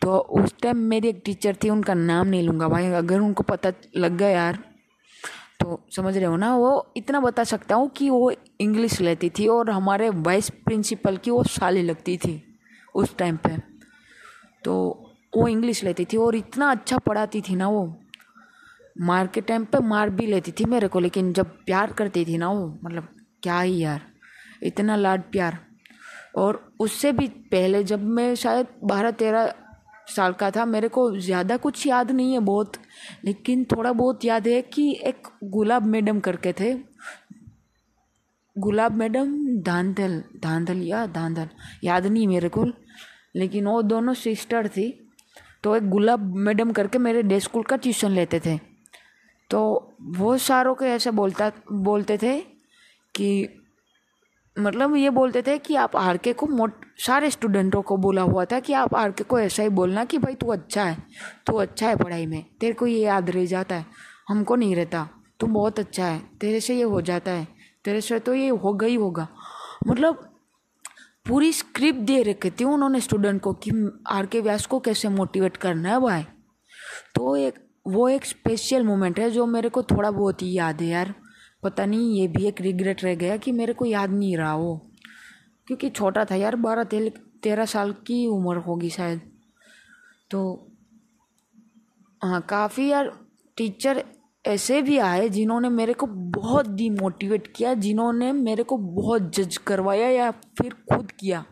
तो 0.01 0.17
उस 0.17 0.53
टाइम 0.61 0.77
मेरी 0.85 1.07
एक 1.07 1.21
टीचर 1.25 1.55
थी, 1.63 1.69
उनका 1.69 1.93
नाम 1.93 2.27
नहीं 2.27 2.43
लूँगा 2.43 2.67
भाई, 2.67 2.91
अगर 2.93 3.19
उनको 3.19 3.43
पता 3.43 3.71
लग 3.97 4.17
गया 4.17 4.29
यार 4.29 4.59
तो 5.59 5.79
समझ 5.95 6.15
रहे 6.17 6.25
हो 6.25 6.35
ना, 6.35 6.55
वो 6.55 6.93
इतना 6.97 7.19
बता 7.19 7.43
सकता 7.43 7.75
हूँ 7.75 7.89
कि 7.89 8.09
वो 8.09 8.31
इंग्लिश 8.61 8.99
लेती 9.01 9.29
थी 9.29 9.47
और 9.47 9.69
हमारे 9.69 10.09
वाइस 10.09 10.49
प्रिंसिपल 10.65 11.17
की 11.17 11.31
वो 11.31 11.43
साली 11.43 11.81
लगती 11.81 12.17
थी 12.17 12.41
उस 12.95 13.17
टाइम 13.17 13.37
पे। 13.37 13.57
तो 14.63 14.75
वो 15.37 15.47
इंग्लिश 15.47 15.83
लेती 15.83 16.05
थी 16.05 16.17
और 16.17 16.35
इतना 16.35 16.71
अच्छा 16.71 16.97
पढ़ाती 16.97 17.41
थी 17.41 17.55
ना 17.55 17.67
वो। 17.69 17.95
मार 19.01 19.27
के 19.27 19.41
टाइम 19.41 19.65
पे 19.65 19.79
मार 19.79 20.09
भी 20.09 20.25
लेती 20.27 20.51
थी 20.51 20.65
मेरे 20.65 20.87
को, 20.87 20.99
लेकिन 20.99 21.33
जब 21.33 21.45
प्यार 21.65 21.91
करती 21.93 22.25
थी 22.25 22.37
ना 22.37 22.49
वो 22.49 22.67
मतलब 22.83 23.07
क्या 23.43 23.59
ही 23.59 23.77
यार, 23.77 24.01
इतना 24.63 24.95
लाड 24.95 25.21
प्यार। 25.21 25.57
और 26.35 26.73
उससे 26.79 27.11
भी 27.11 27.27
पहले 27.27 27.83
जब 27.83 28.03
मैं 28.03 28.33
शायद 28.35 28.67
बारह 28.83 29.11
तेरह 29.11 29.53
साल 30.07 30.33
का 30.33 30.49
था। 30.51 30.65
मेरे 30.65 30.87
को 30.87 31.09
ज़्यादा 31.17 31.57
कुछ 31.57 31.85
याद 31.87 32.11
नहीं 32.11 32.33
है 32.33 32.39
बहुत, 32.41 32.77
लेकिन 33.25 33.63
थोड़ा 33.65 33.91
बहुत 33.93 34.25
याद 34.25 34.47
है 34.47 34.61
कि 34.63 34.91
एक 35.05 35.27
गुलाब 35.45 35.85
मैडम 35.85 36.19
करके 36.19 36.53
थे। 36.53 36.73
गुलाब 38.55 38.95
मैडम 38.95 39.35
धांधल 39.61 40.21
धांधल 40.43 40.81
या 40.83 41.05
धांधल 41.07 41.49
याद 41.83 42.05
नहीं 42.05 42.27
मेरे 42.27 42.49
को, 42.49 42.65
लेकिन 43.35 43.67
वो 43.67 43.81
दोनों 43.83 44.13
सिस्टर 44.15 44.67
थी। 44.67 44.89
तो 45.63 45.75
एक 45.75 45.89
गुलाब 45.89 46.33
मैडम 46.37 46.71
करके 46.71 46.97
मेरे 46.97 47.21
डे 47.23 47.39
स्कूल 47.39 47.63
का 47.63 47.75
ट्यूशन 47.75 48.11
लेते 48.11 48.39
थे। 48.39 48.57
तो 49.49 49.59
वो 50.17 50.37
सारों 50.39 50.73
के 50.75 50.85
ऐसे 50.85 51.11
बोलता, 51.11 51.51
बोलते 51.71 52.17
थे 52.17 52.39
कि 53.15 53.56
मतलब 54.57 54.95
ये 54.95 55.09
बोलते 55.09 55.41
थे 55.41 55.57
कि 55.57 55.75
आप 55.75 55.95
आर 55.95 56.17
के 56.17 56.33
को 56.33 56.47
मोट, 56.47 56.73
सारे 56.97 57.29
स्टूडेंटों 57.29 57.81
को 57.81 57.97
बोला 57.97 58.21
हुआ 58.21 58.45
था 58.45 58.59
कि 58.59 58.73
आप 58.73 58.95
आर 58.95 59.11
के 59.11 59.23
को 59.23 59.39
ऐसा 59.39 59.63
ही 59.63 59.69
बोलना 59.69 60.05
कि 60.05 60.17
भाई 60.17 60.35
तू 60.35 60.47
अच्छा 60.47 60.83
है, 60.83 60.97
तू 61.47 61.57
अच्छा 61.57 61.87
है 61.87 61.95
पढ़ाई 61.95 62.25
में, 62.25 62.43
तेरे 62.59 62.73
को 62.73 62.87
ये 62.87 62.99
याद 62.99 63.29
रह 63.29 63.45
जाता 63.45 63.75
है, 63.75 63.85
हमको 64.29 64.55
नहीं 64.55 64.75
रहता, 64.75 65.07
तू 65.39 65.47
बहुत 65.47 65.79
अच्छा 65.79 66.05
है, 66.05 66.19
तेरे 66.41 66.59
से 66.59 66.75
ये 66.75 66.83
हो 66.83 67.01
जाता 67.01 67.31
है, 67.31 67.47
तेरे 67.85 68.01
से 68.01 68.19
तो 68.19 68.33
ये 68.33 68.49
ही 68.83 68.95
होगा। 68.95 69.27
मतलब 69.87 70.23
पूरी 71.27 71.51
स्क्रिप्ट 71.53 71.99
दे 71.99 72.21
रखी 72.23 72.49
थी 72.49 72.63
उन्होंने 72.63 72.99
स्टूडेंट 72.99 73.41
को 73.41 73.53
कि 73.53 73.71
आर 74.07 74.25
के 74.25 74.41
व्यास 74.41 74.65
को 74.65 74.79
कैसे 74.79 75.09
मोटिवेट 75.09 75.57
करना 75.57 75.89
है 75.89 75.99
भाई। 75.99 76.23
तो 77.15 77.35
एक, 77.35 77.55
वो 77.87 78.07
एक 78.09 78.25
स्पेशल 78.25 78.83
मोमेंट 78.83 79.19
है 79.19 79.29
जो 79.31 79.45
मेरे 79.45 79.69
को 79.69 79.83
थोड़ा 79.83 80.11
बहुत 80.11 80.41
ही 80.41 80.51
याद 80.53 80.81
है 80.81 80.87
यार। 80.87 81.13
पता 81.69 81.85
नहीं, 81.85 82.19
ये 82.19 82.27
भी 82.27 82.45
एक 82.45 82.61
रिग्रेट 82.61 83.03
रह 83.03 83.15
गया 83.15 83.37
कि 83.37 83.51
मेरे 83.51 83.73
को 83.73 83.85
याद 83.85 84.09
नहीं 84.09 84.37
रहा 84.37 84.55
वो। 84.55 84.91
क्योंकि 85.67 85.89
छोटा 85.89 86.25
था 86.25 86.35
यार, 86.35 86.55
बारह 86.55 86.83
तेरह 87.43 87.65
साल 87.65 87.91
की 87.91 88.27
उम्र 88.27 88.57
होगी 88.57 88.89
शायद। 88.89 89.21
तो 90.31 90.67
हाँ 92.23 92.41
काफ़ी 92.41 92.87
यार 92.87 93.11
टीचर 93.57 94.03
ऐसे 94.45 94.81
भी 94.81 94.97
आए 94.97 95.29
जिन्होंने 95.29 95.69
मेरे 95.69 95.93
को 95.93 96.07
बहुत 96.07 96.69
डिमोटिवेट 96.69 97.53
किया, 97.55 97.73
जिन्होंने 97.73 98.31
मेरे 98.31 98.63
को 98.63 98.77
बहुत 98.77 99.35
जज 99.35 99.57
करवाया 99.57 100.09
या 100.09 100.31
फिर 100.31 100.73
खुद 100.73 101.11
किया। 101.11 101.45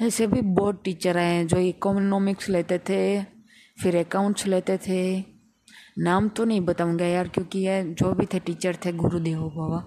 ऐसे 0.00 0.26
भी 0.26 0.40
बहुत 0.40 0.82
टीचर 0.84 1.16
आए 1.16 1.34
हैं 1.34 1.46
जो 1.46 1.56
इकोनॉमिक्स 1.56 2.48
लेते 2.48 2.78
थे, 2.78 3.22
फिर 3.82 3.96
अकाउंट्स 3.96 4.46
लेते 4.46 4.78
थे। 4.78 5.29
नाम 6.00 6.28
तो 6.28 6.44
नहीं 6.44 6.60
बताऊँगा 6.60 7.06
यार, 7.06 7.28
क्योंकि 7.28 7.58
ये 7.58 7.82
जो 7.92 8.12
भी 8.14 8.26
थे 8.26 8.38
टीचर 8.40 8.76
थे 8.84 8.92
गुरुदेव 8.94 9.40
बाबा। 9.56 9.82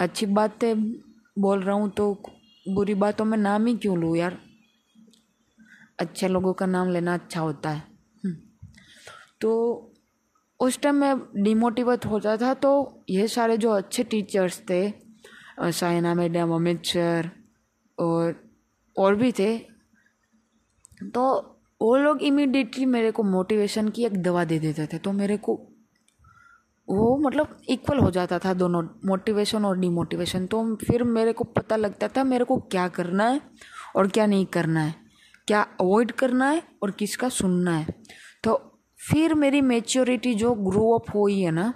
अच्छी 0.00 0.26
बात 0.28 0.64
बोल 0.64 1.62
रहा 1.62 1.74
हूँ 1.76 1.90
तो 1.90 2.12
बुरी 2.66 2.94
बातों 2.96 3.24
में 3.24 3.36
नाम 3.38 3.66
ही 3.66 3.76
क्यों 3.76 3.98
लूँ 3.98 4.16
यार? 4.16 4.38
अच्छे 6.00 6.28
लोगों 6.28 6.52
का 6.52 6.66
नाम 6.66 6.90
लेना 6.90 7.14
अच्छा 7.14 7.40
होता 7.40 7.70
है। 7.70 7.82
हम्म। 8.24 8.36
तो 9.40 9.50
उस 10.60 10.80
टाइम 10.80 10.94
मैं 10.94 11.14
डिमोटिवेट 11.36 12.06
होता 12.06 12.36
था 12.36 12.52
तो 12.56 12.70
ये 13.10 13.26
सारे 13.28 13.56
जो 13.56 13.70
अच्छे 13.72 14.04
टीचर्स 14.04 14.60
थे 14.70 14.82
साइना 15.72 16.14
मैडम, 16.14 16.54
अमित 16.54 16.84
सर 16.86 17.30
और 17.98 18.34
और 18.96 19.14
भी 19.14 19.32
थे 19.32 19.56
तो 21.04 21.24
वो 21.80 21.96
लोग 21.96 22.22
इमीडिएटली 22.22 22.86
मेरे 22.86 23.10
को 23.10 23.22
मोटिवेशन 23.22 23.88
की 23.88 24.04
एक 24.04 24.22
दवा 24.22 24.44
दे 24.44 24.58
देते 24.58 24.86
थे 24.86 24.98
तो 24.98 25.12
मेरे 25.12 25.36
को 25.36 25.54
वो 26.88 27.16
मतलब 27.18 27.56
इक्वल 27.68 27.98
हो 27.98 28.10
जाता 28.10 28.38
था 28.38 28.52
दोनों 28.54 28.82
मोटिवेशन 29.06 29.64
और 29.64 29.78
डिमोटिवेशन 29.78 30.46
तो 30.46 30.62
फिर 30.76 31.02
मेरे 31.06 31.32
को 31.32 31.44
पता 31.44 31.76
लगता 31.76 32.08
था 32.08 32.24
मेरे 32.24 32.44
को 32.44 32.56
क्या 32.70 32.86
करना 32.88 33.24
है 33.24 33.40
और 33.96 34.08
क्या 34.08 34.26
नहीं 34.26 34.46
करना 34.46 34.80
है, 34.80 34.94
क्या 35.48 35.60
अवॉइड 35.80 36.12
करना 36.12 36.48
है 36.50 36.62
और 36.82 36.90
किसका 36.90 37.28
सुनना 37.30 37.76
है। 37.76 37.94
तो 38.44 38.54
फिर 39.00 39.34
मेरी 39.34 39.60
मेच्योरिटी 39.62 40.34
जो 40.34 40.54
ग्रो 40.54 40.92
अप 40.92 41.14
हुई 41.14 41.40
है 41.40 41.50
ना 41.50 41.72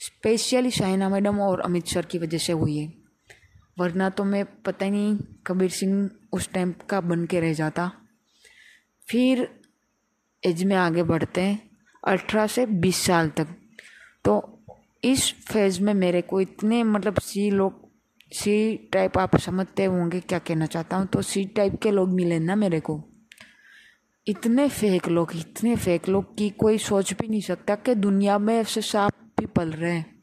स्पेशली 0.00 0.70
शाइना 0.70 1.08
मैडम 1.08 1.40
और 1.40 1.60
अमित 1.60 1.86
सर 1.86 2.06
की 2.06 2.18
वजह 2.18 2.38
से 2.38 2.52
हुई 2.52 2.76
है। 2.78 2.92
वरना 3.78 4.10
तो 4.10 4.24
मैं 4.24 4.44
पता 4.62 4.84
ही 4.84 4.90
नहीं 4.90 5.16
कबीर 5.46 5.70
सिंह 5.70 6.10
उस 6.32 6.52
टाइम 6.52 6.74
का 6.90 7.00
बन 7.00 7.24
के 7.26 7.40
रह 7.40 7.52
जाता। 7.54 7.90
फिर 9.08 9.48
एज 10.42 10.62
में 10.64 10.76
आगे 10.76 11.02
बढ़ते 11.02 11.40
हैं, 11.40 11.70
अठारह 12.06 12.46
से 12.46 12.66
बीस 12.66 12.96
साल 12.96 13.28
तक। 13.28 13.46
तो 14.24 14.64
इस 15.04 15.32
फ़ेज़ 15.46 15.80
में 15.82 15.94
मेरे 15.94 16.20
को 16.22 16.40
इतने 16.40 16.82
मतलब 16.82 17.18
सी 17.18 17.50
लोग 17.50 17.86
सी 18.32 18.76
टाइप 18.92 19.18
आप 19.18 19.36
समझते 19.36 19.84
होंगे, 19.84 20.20
क्या 20.20 20.38
कहना 20.38 20.66
चाहता 20.66 20.96
हूँ? 20.96 21.06
तो 21.06 21.22
सी 21.22 21.44
टाइप 21.44 21.78
के 21.82 21.90
लोग 21.90 22.08
मिले 22.08 22.38
ना 22.38 22.56
मेरे 22.56 22.80
को। 22.80 23.02
इतने 24.26 24.68
फेक 24.68 25.08
लोग, 25.08 25.30
इतने 25.36 25.76
फेक 25.76 26.08
लोग 26.08 26.36
कि 26.36 26.50
कोई 26.50 26.78
सोच 26.78 27.12
भी 27.12 27.28
नहीं 27.28 27.40
सकता 27.40 27.74
कि 27.74 27.94
दुनिया 27.94 28.38
में 28.38 28.54
ऐसे 28.54 28.80
सांप 28.80 29.12
भी 29.40 29.46
पल 29.46 29.70
रहे 29.70 29.92
हैं। 29.92 30.22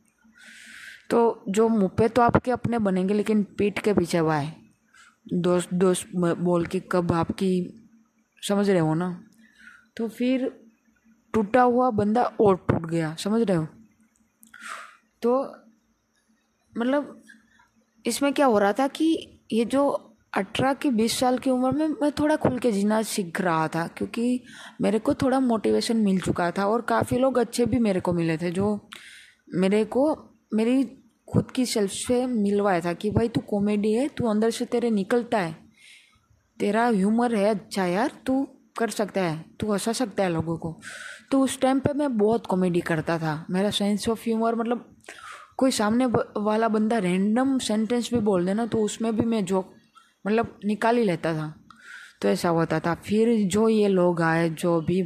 तो 1.10 1.44
जो 1.50 1.68
मुँह 1.70 1.88
पे 1.88 2.08
तो 2.10 2.22
आपके 2.22 2.52
अपने 2.52 2.80
बनेंगे, 2.80 3.14
लेकिन 3.14 3.44
पीठ 3.44 3.80
के 3.80 3.94
पीछे 3.94 4.22
वाए 4.22 4.54
दोस्त 5.34 5.74
दोस्त 5.74 6.08
बोल 6.16 6.66
के 6.66 6.80
कब 6.92 7.12
आपकी 7.12 7.82
समझ 8.48 8.70
रहे 8.70 8.80
हो 8.80 8.94
ना? 8.94 9.24
तो 9.98 10.08
फिर 10.08 10.50
टूटा 11.34 11.62
हुआ 11.62 11.90
बंदा 11.90 12.24
और 12.24 12.56
टूट 12.70 12.90
गया, 12.90 13.16
समझ 13.16 13.42
रहे 13.42 13.58
हो? 13.58 13.68
तो 15.22 15.42
मतलब 16.78 17.22
इसमें 18.06 18.34
क्या 18.34 18.46
हो 18.46 18.60
रहा 18.60 18.74
था 18.74 18.88
कि 18.88 19.40
ये 19.54 19.66
जो 19.66 20.12
अठारह 20.34 20.74
की 20.74 20.90
बीस 20.90 21.20
साल 21.20 21.38
की 21.38 21.50
उम्र 21.50 21.72
में 21.72 21.88
मैं 22.02 22.12
थोड़ा 22.12 22.36
खुल 22.36 22.60
के 22.60 22.72
जीना 22.72 23.02
सीख 23.02 23.42
रहा 23.42 23.68
था, 23.68 23.88
क्योंकि 23.88 24.44
मेरे 24.82 25.00
को 25.00 25.14
थोड़ा 25.14 25.40
मोटिवेशन 25.40 25.98
मिल 25.98 26.20
चुका 26.20 26.52
था 26.52 26.66
और 26.68 26.82
काफ़ी 26.82 27.18
लोग 27.18 27.38
अच्छे 27.38 27.66
भी 27.66 27.80
मेरे 27.80 28.00
को 28.00 28.14
मिले 28.14 28.38
थे, 28.38 28.52
जो 28.52 28.90
मेरे 29.56 29.86
को, 29.86 30.16
मेरी 30.54 30.84
खुद 31.34 31.52
की 31.52 31.66
सेल्फ 31.66 31.92
से 31.92 32.26
मिलवाया 32.28 32.82
था 32.82 32.94
कि 32.94 33.12
भाई 33.12 33.30
तू 33.30 33.42
कॉमेडी 33.42 33.94
है, 33.94 34.08
तू 34.08 34.28
अंदर 34.28 34.50
से 34.50 34.66
तेरे 34.66 34.90
निकलता 34.90 35.40
है। 35.40 35.65
तेरा 36.60 36.86
ह्यूमर 36.88 37.36
है 37.36 37.50
अच्छा 37.50 37.86
यार, 37.86 38.12
तू 38.26 38.48
कर 38.78 38.90
सकता 38.90 39.22
है, 39.22 39.44
तू 39.60 39.72
हंसा 39.72 39.92
सकता 39.92 40.24
है 40.24 40.30
लोगों 40.30 40.58
को। 40.58 40.76
तो 41.32 41.42
उस 41.42 41.60
टाइम 41.60 41.80
पे 41.80 41.94
मैं 41.94 42.18
बहुत 42.18 42.46
कॉमेडी 42.46 42.80
करता 42.80 43.18
था। 43.20 43.46
मेरा 43.50 43.70
सेंस 43.70 44.08
ऑफ़ 44.10 44.24
ह्यूमर 44.24 44.56
मतलब 44.56 44.86
कोई 45.58 45.72
सामने 45.72 46.06
वाला 46.38 46.68
बंदा 46.68 46.98
रैंडम 46.98 47.58
सेंटेंस 47.60 48.10
भी 48.14 48.20
बोल 48.20 48.46
देना 48.46 48.66
तो 48.66 48.78
उसमें 48.78 49.16
भी 49.16 49.26
मैं 49.26 49.44
जोक 49.46 49.74
मतलब 50.28 50.60
निकाल 50.66 50.98
ही 50.98 51.04
लेता 51.04 51.34
था। 51.34 51.54
तो 52.22 52.28
ऐसा 52.28 52.50
होता 52.50 52.80
था। 52.80 52.96
फिर 52.96 53.36
जो 53.48 53.68
ये 53.70 53.88
लोग 53.88 54.22
आए, 54.22 54.50
जो 54.50 54.80
भी 54.82 55.02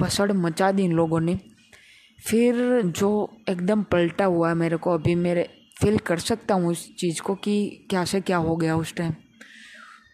पसड़ 0.00 0.32
मचा 0.32 0.70
दी 0.72 0.84
इन 0.84 0.92
लोगों 0.92 1.20
ने, 1.20 1.38
फिर 2.18 2.82
जो 2.82 3.10
एकदम 3.48 3.82
पलटा 3.82 4.24
हुआ 4.24 4.54
मेरे 4.54 4.76
को, 4.76 4.90
अभी 4.90 5.14
मेरे 5.14 5.48
फील 5.80 5.98
कर 5.98 6.18
सकता 6.18 6.54
हूँ 6.54 6.70
उस 6.70 6.94
चीज़ 6.96 7.20
को 7.22 7.34
कि 7.34 7.86
क्या 7.90 8.04
से 8.04 8.20
क्या 8.20 8.36
हो 8.36 8.56
गया 8.56 8.76
उस 8.76 8.94
टाइम 8.94 9.12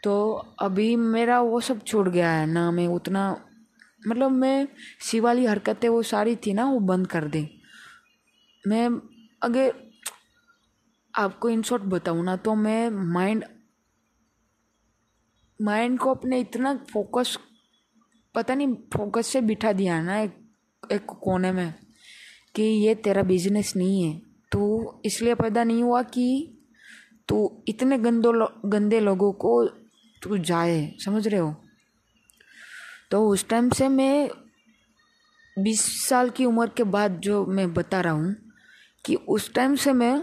तो 0.03 0.33
अभी 0.61 0.95
मेरा 0.97 1.41
वो 1.41 1.61
सब 1.61 1.83
छूट 1.85 2.09
गया 2.09 2.31
है 2.31 2.47
ना, 2.47 2.71
मैं 2.71 2.87
उतना 2.89 3.25
मतलब 4.03 4.31
मैं 4.33 4.69
सी 5.01 5.21
वाली 5.21 5.45
हरकतें 5.47 5.89
वो 5.89 6.03
सारी 6.05 6.37
थी 6.37 6.53
ना, 6.53 6.65
वो 6.65 6.79
बंद 6.81 7.07
कर 7.07 7.25
दी। 7.27 7.49
मैं 8.65 8.89
अगर 9.43 9.75
आपको 11.15 11.49
इन 11.51 11.63
शॉर्ट 11.63 11.83
बताऊँ 11.85 12.25
ना 12.25 12.37
तो 12.37 12.55
मैं 12.55 12.89
माइंड 12.91 13.45
माइंड 15.61 15.99
को 15.99 16.11
अपने 16.11 16.41
इतना 16.41 16.75
फोकस 16.93 17.39
पता 18.35 18.55
नहीं 18.55 18.75
फोकस 18.95 19.27
से 19.27 19.41
बिठा 19.41 19.73
दिया 19.73 20.01
ना 20.03 20.19
एक 20.21 20.35
एक 20.93 21.07
कोने 21.23 21.53
में 21.53 21.75
कि 22.55 22.63
ये 22.63 22.95
तेरा 22.95 23.23
बिज़नेस 23.23 23.73
नहीं 23.77 24.03
है। 24.03 24.19
तो 24.53 25.01
इसलिए 25.05 25.35
पैदा 25.35 25.65
नहीं 25.65 25.83
हुआ 25.83 26.03
कि 26.03 26.27
तू 27.29 27.39
इतने 27.69 27.99
गंदो 27.99 28.33
गंदे 28.67 29.01
लोगों 29.01 29.33
को 29.35 29.63
तू 30.27 30.39
जाए 30.39 30.95
समझ 31.05 31.29
रहे 31.29 31.41
हो? 31.41 31.57
तो 33.11 33.29
उस 33.29 33.49
टाइम 33.49 33.71
से 33.71 33.89
मैं 33.89 34.31
बीस 35.59 36.09
साल 36.09 36.31
की 36.31 36.45
उम्र 36.45 36.69
के 36.69 36.83
बाद 36.83 37.21
जो 37.21 37.47
मैं 37.47 37.75
बता 37.75 38.01
रहा 38.01 38.13
हूँ 38.13 38.37
कि 39.05 39.15
उस 39.15 39.55
टाइम 39.55 39.77
से 39.77 39.93
मैं 39.93 40.23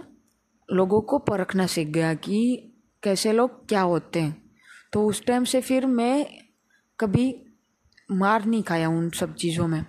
लोगों 0.72 1.01
को 1.01 1.17
परखना 1.17 1.67
सीख 1.67 1.88
गया 1.88 2.13
कि 2.13 2.72
कैसे 3.03 3.31
लोग 3.31 3.67
क्या 3.67 3.81
होते 3.81 4.22
हैं। 4.22 4.51
तो 4.93 5.05
उस 5.07 5.25
टाइम 5.25 5.43
से 5.43 5.62
फिर 5.62 5.86
मैं 5.86 6.25
कभी 7.00 7.45
मार 8.12 8.45
नहीं 8.45 8.63
खाया 8.63 8.89
उन 8.89 9.10
सब 9.10 9.36
चीज़ों 9.36 9.67
में। 9.67 9.86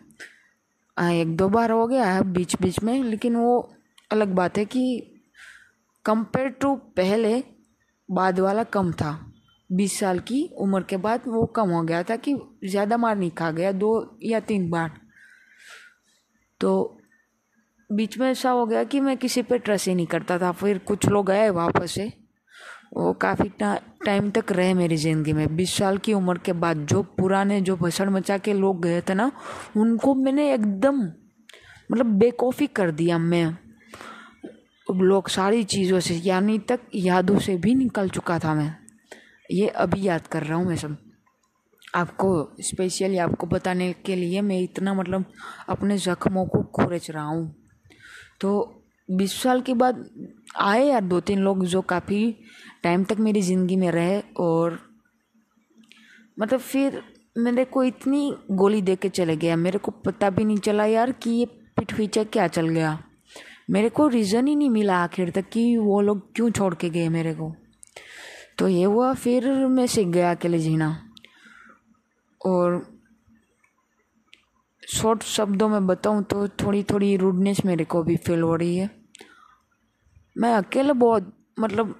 आ, 0.98 1.10
एक 1.10 1.36
दो 1.36 1.48
बार 1.48 1.70
हो 1.70 1.86
गया 1.86 2.04
है 2.04 2.22
बीच 2.22 2.56
बीच 2.60 2.82
में 2.82 3.04
लेकिन 3.04 3.36
वो 3.36 3.74
अलग 4.12 4.28
बात 4.28 4.58
है 4.58 4.64
कि 4.64 5.10
कंपेयर 6.04 6.48
टू 6.48 6.74
पहले 6.76 7.44
बाद 8.10 8.40
वाला 8.40 8.64
कम 8.64 8.92
था। 8.92 9.33
बीस 9.74 9.98
साल 10.00 10.18
की 10.20 10.42
उम्र 10.60 10.82
के 10.82 10.96
बाद 10.96 11.22
वो 11.26 11.44
कम 11.46 11.70
हो 11.70 11.82
गया 11.82 12.02
था 12.02 12.16
कि 12.16 12.34
ज़्यादा 12.64 12.96
मार 12.96 13.16
नहीं 13.16 13.30
खा 13.30 13.50
गया, 13.50 13.72
दो 13.72 14.18
या 14.22 14.40
तीन 14.40 14.68
बार। 14.70 14.90
तो 16.60 16.98
बीच 17.90 18.18
में 18.18 18.30
ऐसा 18.30 18.50
हो 18.50 18.66
गया 18.66 18.84
कि 18.84 19.00
मैं 19.00 19.16
किसी 19.16 19.42
पे 19.42 19.58
ट्रस्ट 19.58 19.88
ही 19.88 19.94
नहीं 19.94 20.06
करता 20.06 20.38
था। 20.38 20.52
फिर 20.52 20.78
कुछ 20.78 21.08
लोग 21.08 21.30
आए 21.30 21.48
वापस 21.50 21.92
से। 21.92 22.12
वो 22.94 23.12
काफ़ी 23.12 23.48
टाइम 23.60 24.30
तक 24.30 24.52
रहे 24.52 24.74
मेरी 24.74 24.96
ज़िंदगी 24.96 25.32
में। 25.32 25.56
बीस 25.56 25.76
साल 25.76 25.98
की 25.98 26.12
उम्र 26.12 26.38
के 26.38 26.52
बाद 26.54 26.86
जो 26.86 27.02
पुराने, 27.18 27.60
जो 27.60 27.76
भसड़ 27.76 28.08
मचा 28.10 28.38
के 28.38 28.52
लोग 28.52 28.82
गए 28.82 29.00
थे 29.00 29.14
ना, 29.14 29.30
उनको 29.76 30.14
मैंने 30.14 30.52
एकदम 30.54 31.02
मतलब 31.90 32.06
बेकॉफ़ी 32.18 32.66
कर 32.66 32.90
दिया 32.90 33.18
मैं। 33.18 33.46
लोग 34.86 35.28
सारी 35.28 35.62
चीज़ों 35.64 36.00
से, 36.00 36.14
यानी 36.14 36.58
तक 36.58 36.80
यादों 36.94 37.38
से 37.38 37.56
भी 37.56 37.74
निकल 37.74 38.08
चुका 38.08 38.38
था 38.38 38.54
मैं। 38.54 38.83
ये 39.48 39.66
अभी 39.68 40.02
याद 40.02 40.26
कर 40.26 40.42
रहा 40.42 40.58
हूँ 40.58 40.66
मैं 40.66 40.76
सब। 40.76 40.96
आपको 41.94 42.28
स्पेशली 42.60 43.18
आपको 43.18 43.46
बताने 43.46 43.92
के 44.06 44.16
लिए 44.16 44.40
मैं 44.40 44.60
इतना 44.60 44.94
मतलब 44.94 45.24
अपने 45.68 45.96
ज़ख्मों 45.98 46.46
को 46.46 46.62
खोरच 46.74 47.10
रहा 47.10 47.24
हूँ। 47.24 47.54
तो 48.40 48.82
बीस 49.08 49.32
साल 49.42 49.60
के 49.60 49.74
बाद 49.74 50.04
आए 50.56 50.84
यार 50.86 51.00
दो 51.02 51.20
तीन 51.20 51.38
लोग 51.38 51.64
जो 51.66 51.80
काफ़ी 51.82 52.36
टाइम 52.82 53.04
तक 53.04 53.18
मेरी 53.18 53.42
ज़िंदगी 53.42 53.76
में 53.76 53.90
रहे 53.90 54.20
और 54.38 54.78
मतलब 56.38 56.60
फिर 56.60 57.02
मेरे 57.38 57.64
को 57.64 57.82
इतनी 57.84 58.34
गोली 58.52 58.80
दे 58.82 58.96
के 58.96 59.08
चले 59.08 59.36
गया। 59.36 59.56
मेरे 59.56 59.78
को 59.78 59.90
पता 60.04 60.30
भी 60.30 60.44
नहीं 60.44 60.58
चला 60.58 60.84
यार 60.84 61.12
कि 61.12 61.30
ये 61.30 61.46
पिट 61.76 61.96
पीछे 61.96 62.24
क्या 62.24 62.46
चल 62.48 62.68
गया। 62.68 62.98
मेरे 63.70 63.88
को 63.88 64.06
रीज़न 64.08 64.46
ही 64.46 64.54
नहीं 64.56 64.70
मिला 64.70 64.96
आखिर 64.96 65.30
तक 65.30 65.48
कि 65.48 65.76
वो 65.76 66.00
लोग 66.00 66.32
क्यों 66.34 66.50
छोड़ 66.50 66.74
के 66.74 66.90
गए 66.90 67.08
मेरे 67.08 67.34
को। 67.34 67.54
तो 68.58 68.68
ये 68.68 68.84
हुआ 68.84 69.12
फिर 69.14 69.48
मैं 69.68 69.86
सीख 69.86 70.08
गया 70.08 70.30
अकेले 70.30 70.58
जीना। 70.58 70.96
और 72.40 72.82
शॉर्ट 74.82 75.22
शब्दों 75.22 75.68
में 75.68 75.86
बताऊँ 75.86 76.22
तो 76.24 76.46
थोड़ी 76.60 76.82
थोड़ी 76.82 77.16
रूडनेस 77.16 77.64
मेरे 77.64 77.84
को 77.84 78.02
भी 78.02 78.16
फील 78.16 78.42
हो 78.42 78.54
रही 78.56 78.76
है। 78.76 78.90
मैं 80.36 80.52
अकेले 80.54 80.92
बहुत 80.92 81.32
मतलब 81.60 81.94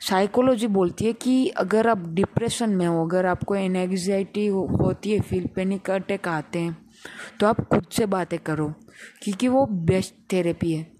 साइकोलॉजी 0.00 0.66
बोलती 0.66 1.04
है 1.04 1.12
कि 1.12 1.48
अगर 1.48 1.88
आप 1.88 2.06
डिप्रेशन 2.08 2.70
में 2.70 2.86
हो 2.86 3.04
अगर 3.04 3.26
आपको 3.26 3.54
एनग्जाइटी 3.56 4.46
हो, 4.46 4.66
होती 4.80 5.12
है 5.12 5.20
फील 5.20 5.46
पैनिक 5.46 5.90
अटैक 5.90 6.28
आते 6.28 6.58
हैं 6.58 6.76
तो 7.40 7.46
आप 7.46 7.60
खुद 7.68 7.86
से 7.92 8.06
बातें 8.06 8.38
करो 8.38 8.68
क्योंकि 9.22 9.48
वो 9.48 9.66
बेस्ट 9.66 10.14
थेरेपी 10.32 10.72
है। 10.72 10.90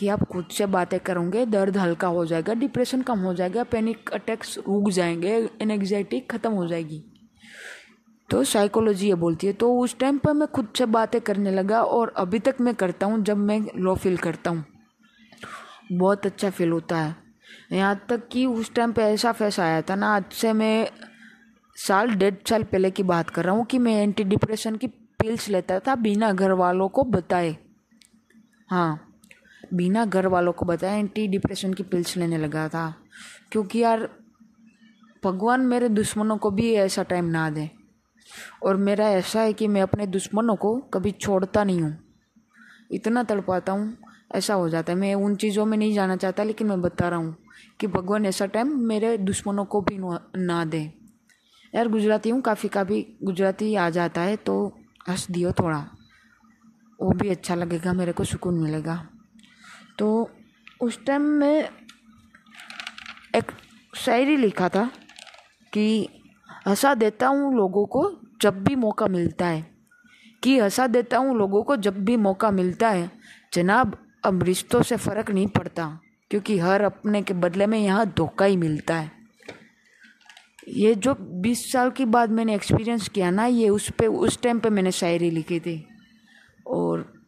कि 0.00 0.08
आप 0.08 0.22
खुद 0.24 0.44
से 0.50 0.66
बातें 0.66 0.98
करोगे, 1.00 1.44
दर्द 1.46 1.76
हल्का 1.76 2.08
हो 2.08 2.24
जाएगा 2.26 2.54
डिप्रेशन 2.54 3.02
कम 3.02 3.18
हो 3.18 3.32
जाएगा 3.34 3.62
पैनिक 3.64 4.10
अटैक्स 4.10 4.56
रुक 4.58 4.88
जाएँगे 4.90 5.32
एनग्जाइटी 5.62 6.20
ख़त्म 6.20 6.52
हो 6.52 6.66
जाएगी। 6.66 7.02
तो 8.28 8.42
साइकोलॉजी 8.44 9.08
ये 9.08 9.14
बोलती 9.14 9.46
है 9.46 9.52
तो 9.52 9.72
उस 9.78 9.98
टाइम 9.98 10.18
पर 10.18 10.32
मैं 10.32 10.48
खुद 10.48 10.68
से 10.76 10.86
बातें 10.86 11.20
करने 11.20 11.50
लगा 11.50 11.82
और 11.82 12.12
अभी 12.16 12.38
तक 12.38 12.56
मैं 12.60 12.74
करता 12.74 13.06
हूँ 13.06 13.22
जब 13.24 13.36
मैं 13.36 13.60
लो 13.76 13.94
फील 13.94 14.16
करता 14.16 14.50
हूँ। 14.50 14.64
बहुत 15.92 16.26
अच्छा 16.26 16.50
फील 16.50 16.70
होता 16.70 16.96
है। 16.96 17.14
यहाँ 17.72 18.00
तक 18.08 18.28
कि 18.28 18.46
उस 18.46 18.72
टाइम 18.74 18.92
पे 18.92 19.02
ऐसा 19.02 19.32
फेस 19.32 19.60
आया 19.60 19.82
था 19.82 19.94
ना, 19.94 20.14
आज 20.16 20.24
से 20.32 20.52
मैं 20.52 20.90
साल, 21.76 22.08
डेढ़ 22.08 22.34
साल 22.48 22.62
पहले 22.62 22.90
की 22.90 23.02
बात 23.02 23.30
कर 23.30 23.44
रहा 23.44 23.54
हूँ 23.54 23.64
कि 23.64 23.78
मैं 23.78 24.02
एंटी 24.02 24.24
डिप्रेशन 24.24 24.76
की 24.76 24.86
पिल्स 24.86 25.48
लेता 25.48 25.78
था 25.78 25.94
बिना 25.94 26.32
घर 26.32 26.52
वालों 26.52 26.88
को 26.88 27.04
बताए। 27.04 27.56
हाँ। 28.70 29.09
बिना 29.74 30.04
घर 30.04 30.26
वालों 30.26 30.52
को 30.52 30.66
बताए 30.66 30.98
एंटी 30.98 31.28
डिप्रेशन 31.28 31.74
की 31.74 31.82
पिल्स 31.82 32.16
लेने 32.16 32.38
लगा 32.38 32.68
था। 32.68 32.94
क्योंकि 33.52 33.78
यार, 33.78 34.10
भगवान 35.24 35.60
मेरे 35.60 35.88
दुश्मनों 35.88 36.36
को 36.36 36.50
भी 36.50 36.72
ऐसा 36.74 37.02
टाइम 37.02 37.24
ना 37.24 37.50
दे। 37.50 37.70
और 38.62 38.76
मेरा 38.76 39.08
ऐसा 39.08 39.40
है 39.40 39.52
कि 39.52 39.68
मैं 39.68 39.82
अपने 39.82 40.06
दुश्मनों 40.06 40.56
को 40.56 40.76
कभी 40.76 41.10
छोड़ता 41.10 41.64
नहीं 41.64 41.80
हूँ। 41.80 41.98
इतना 42.90 43.22
तड़पाता 43.22 43.72
हूँ, 43.72 43.96
ऐसा 44.34 44.54
हो 44.54 44.68
जाता 44.68 44.92
है। 44.92 44.98
मैं 44.98 45.14
उन 45.14 45.36
चीज़ों 45.36 45.66
में 45.66 45.78
नहीं 45.78 45.94
जाना 45.94 46.16
चाहता, 46.16 46.42
लेकिन 46.42 46.66
मैं 46.66 46.82
बता 46.82 47.08
रहा 47.08 47.18
हूँ 47.18 47.36
कि 47.80 47.86
भगवान 47.86 48.26
ऐसा 48.26 48.46
टाइम 48.46 48.78
मेरे 48.78 49.18
दुश्मनों 49.18 49.64
को 49.64 49.80
भी 49.80 49.98
ना 50.40 50.64
दे। 50.64 50.92
यार, 51.74 51.88
गुजराती 51.88 52.30
हूँ 52.30 52.40
काफ़ी 52.40 52.68
काफ़ी 52.68 53.18
गुजराती 53.22 53.74
आ 53.74 53.90
जाता 53.90 54.20
है 54.20 54.36
तो 54.36 54.78
हंस 55.08 55.30
दियो 55.30 55.52
थोड़ा। 55.52 55.86
वो 57.02 57.10
भी 57.10 57.28
अच्छा 57.28 57.54
लगेगा, 57.54 57.92
मेरे 57.92 58.12
को 58.12 58.24
सुकून 58.24 58.54
मिलेगा। 58.54 59.08
तो 60.00 60.30
उस 60.80 61.04
टाइम 61.04 61.22
मैं 61.22 61.68
एक 63.34 63.52
शायरी 63.96 64.36
लिखा 64.36 64.68
था 64.68 64.90
कि 65.72 66.08
हंसा 66.66 66.94
देता 66.94 67.26
हूँ 67.26 67.56
लोगों 67.56 67.86
को 67.86 68.20
जब 68.42 68.64
भी 68.64 68.76
मौका 68.76 69.06
मिलता 69.06 69.46
है। 69.46 69.70
कि 70.42 70.58
हंसा 70.58 70.86
देता 70.86 71.18
हूँ 71.18 71.36
लोगों 71.36 71.62
को 71.62 71.76
जब 71.76 72.04
भी 72.04 72.16
मौका 72.16 72.50
मिलता 72.50 72.88
है। 72.88 73.10
जनाब, 73.54 74.06
अब 74.24 74.42
रिश्तों 74.42 74.82
से 74.82 74.96
फ़र्क 74.96 75.30
नहीं 75.30 75.46
पड़ता, 75.46 76.00
क्योंकि 76.30 76.58
हर 76.58 76.80
अपने 76.82 77.22
के 77.22 77.34
बदले 77.34 77.66
में 77.66 77.78
यहाँ 77.78 78.06
धोखा 78.06 78.44
ही 78.44 78.56
मिलता 78.56 78.96
है। 78.96 79.12
ये 80.68 80.94
जो 80.94 81.14
20 81.20 81.72
साल 81.72 81.90
के 81.90 82.04
बाद 82.04 82.30
मैंने 82.30 82.54
एक्सपीरियंस 82.54 83.08
किया 83.08 83.30
ना, 83.30 83.46
ये 83.46 83.68
उस 83.68 83.90
पे, 83.90 84.06
उस 84.06 84.42
टाइम 84.42 84.58
पे 84.58 84.70
मैंने 84.70 84.92
शायरी 84.92 85.30
लिखी 85.30 85.60
थी। 85.60 85.86
और 86.66 87.22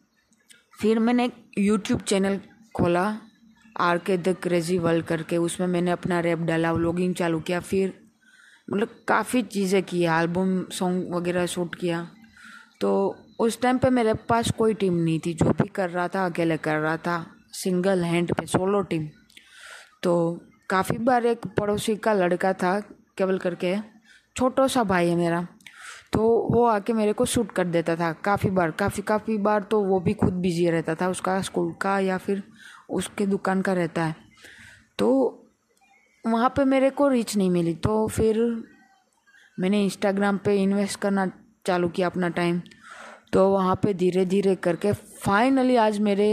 फिर 0.81 0.99
मैंने 0.99 1.31
यूट्यूब 1.57 2.01
चैनल 2.01 2.39
खोला। 2.75 3.05
R 3.75 3.97
K 3.97 4.17
the 4.17 4.35
crazy 4.43 4.77
world 4.77 5.05
करके 5.05 5.37
उसमें 5.39 5.67
मैंने 5.67 5.91
अपना 5.91 6.19
रैप 6.19 6.39
डाला, 6.39 6.71
व्लॉगिंग 6.73 7.15
चालू 7.15 7.39
किया, 7.39 7.59
फिर 7.59 7.93
मतलब 8.67 8.89
काफ़ी 9.07 9.41
चीज़ें 9.43 9.81
की 9.83 10.03
एल्बम 10.05 10.63
सॉन्ग 10.71 11.13
वगैरह 11.13 11.45
शूट 11.47 11.75
किया। 11.75 12.07
तो 12.81 12.91
उस 13.39 13.59
टाइम 13.61 13.77
पे 13.77 13.89
मेरे 13.89 14.13
पास 14.29 14.51
कोई 14.51 14.73
टीम 14.73 14.93
नहीं 14.95 15.19
थी, 15.19 15.33
जो 15.33 15.49
भी 15.51 15.67
कर 15.69 15.89
रहा 15.89 16.07
था, 16.07 16.25
अकेले 16.25 16.57
कर 16.59 16.77
रहा 16.77 16.97
था 16.97 17.25
सिंगल 17.53 18.03
हैंड 18.03 18.33
पे 18.33 18.45
सोलो 18.47 18.81
टीम 18.83 19.07
तो 20.03 20.39
काफ़ी 20.69 20.97
बार 20.99 21.25
एक 21.25 21.45
पड़ोसी 21.57 21.95
का 21.95 22.13
लड़का 22.13 22.53
था 22.53 22.79
केवल 23.17 23.37
करके, 23.37 23.75
छोटा 24.35 24.67
सा 24.67 24.83
भाई 24.83 25.09
है 25.09 25.15
मेरा 25.15 25.45
तो 26.13 26.21
वो 26.51 26.65
आके 26.67 26.93
मेरे 26.93 27.13
को 27.13 27.25
शूट 27.25 27.51
कर 27.51 27.67
देता 27.67 27.95
था 27.95 28.11
काफ़ी 28.23 28.49
बार। 28.51 28.71
काफ़ी 28.71 29.03
काफ़ी 29.03 29.37
बार 29.39 29.63
तो 29.63 29.79
वो 29.83 29.99
भी 29.99 30.13
खुद 30.13 30.33
बिज़ी 30.35 30.69
रहता 30.69 30.95
था, 30.95 31.07
उसका 31.09 31.41
स्कूल 31.41 31.71
का 31.81 31.97
या 31.99 32.17
फिर 32.17 32.43
उसके 32.93 33.25
दुकान 33.25 33.61
का 33.61 33.73
रहता 33.73 34.03
है। 34.03 34.15
तो 34.99 35.09
वहाँ 36.25 36.49
पे 36.49 36.65
मेरे 36.65 36.89
को 36.89 37.07
रीच 37.07 37.35
नहीं 37.37 37.49
मिली। 37.51 37.73
तो 37.75 38.07
फिर 38.07 38.39
मैंने 39.57 39.83
इंस्टाग्राम 39.83 40.37
पे 40.37 40.55
इन्वेस्ट 40.63 40.99
करना 40.99 41.31
चालू 41.65 41.89
किया 41.89 42.07
अपना 42.07 42.29
टाइम 42.31 42.61
तो 43.33 43.47
वहाँ 43.49 43.75
पे 43.75 43.93
धीरे 43.93 44.25
धीरे 44.25 44.55
करके 44.55 44.91
फाइनली 44.93 45.75
आज 45.75 45.99
मेरे 45.99 46.25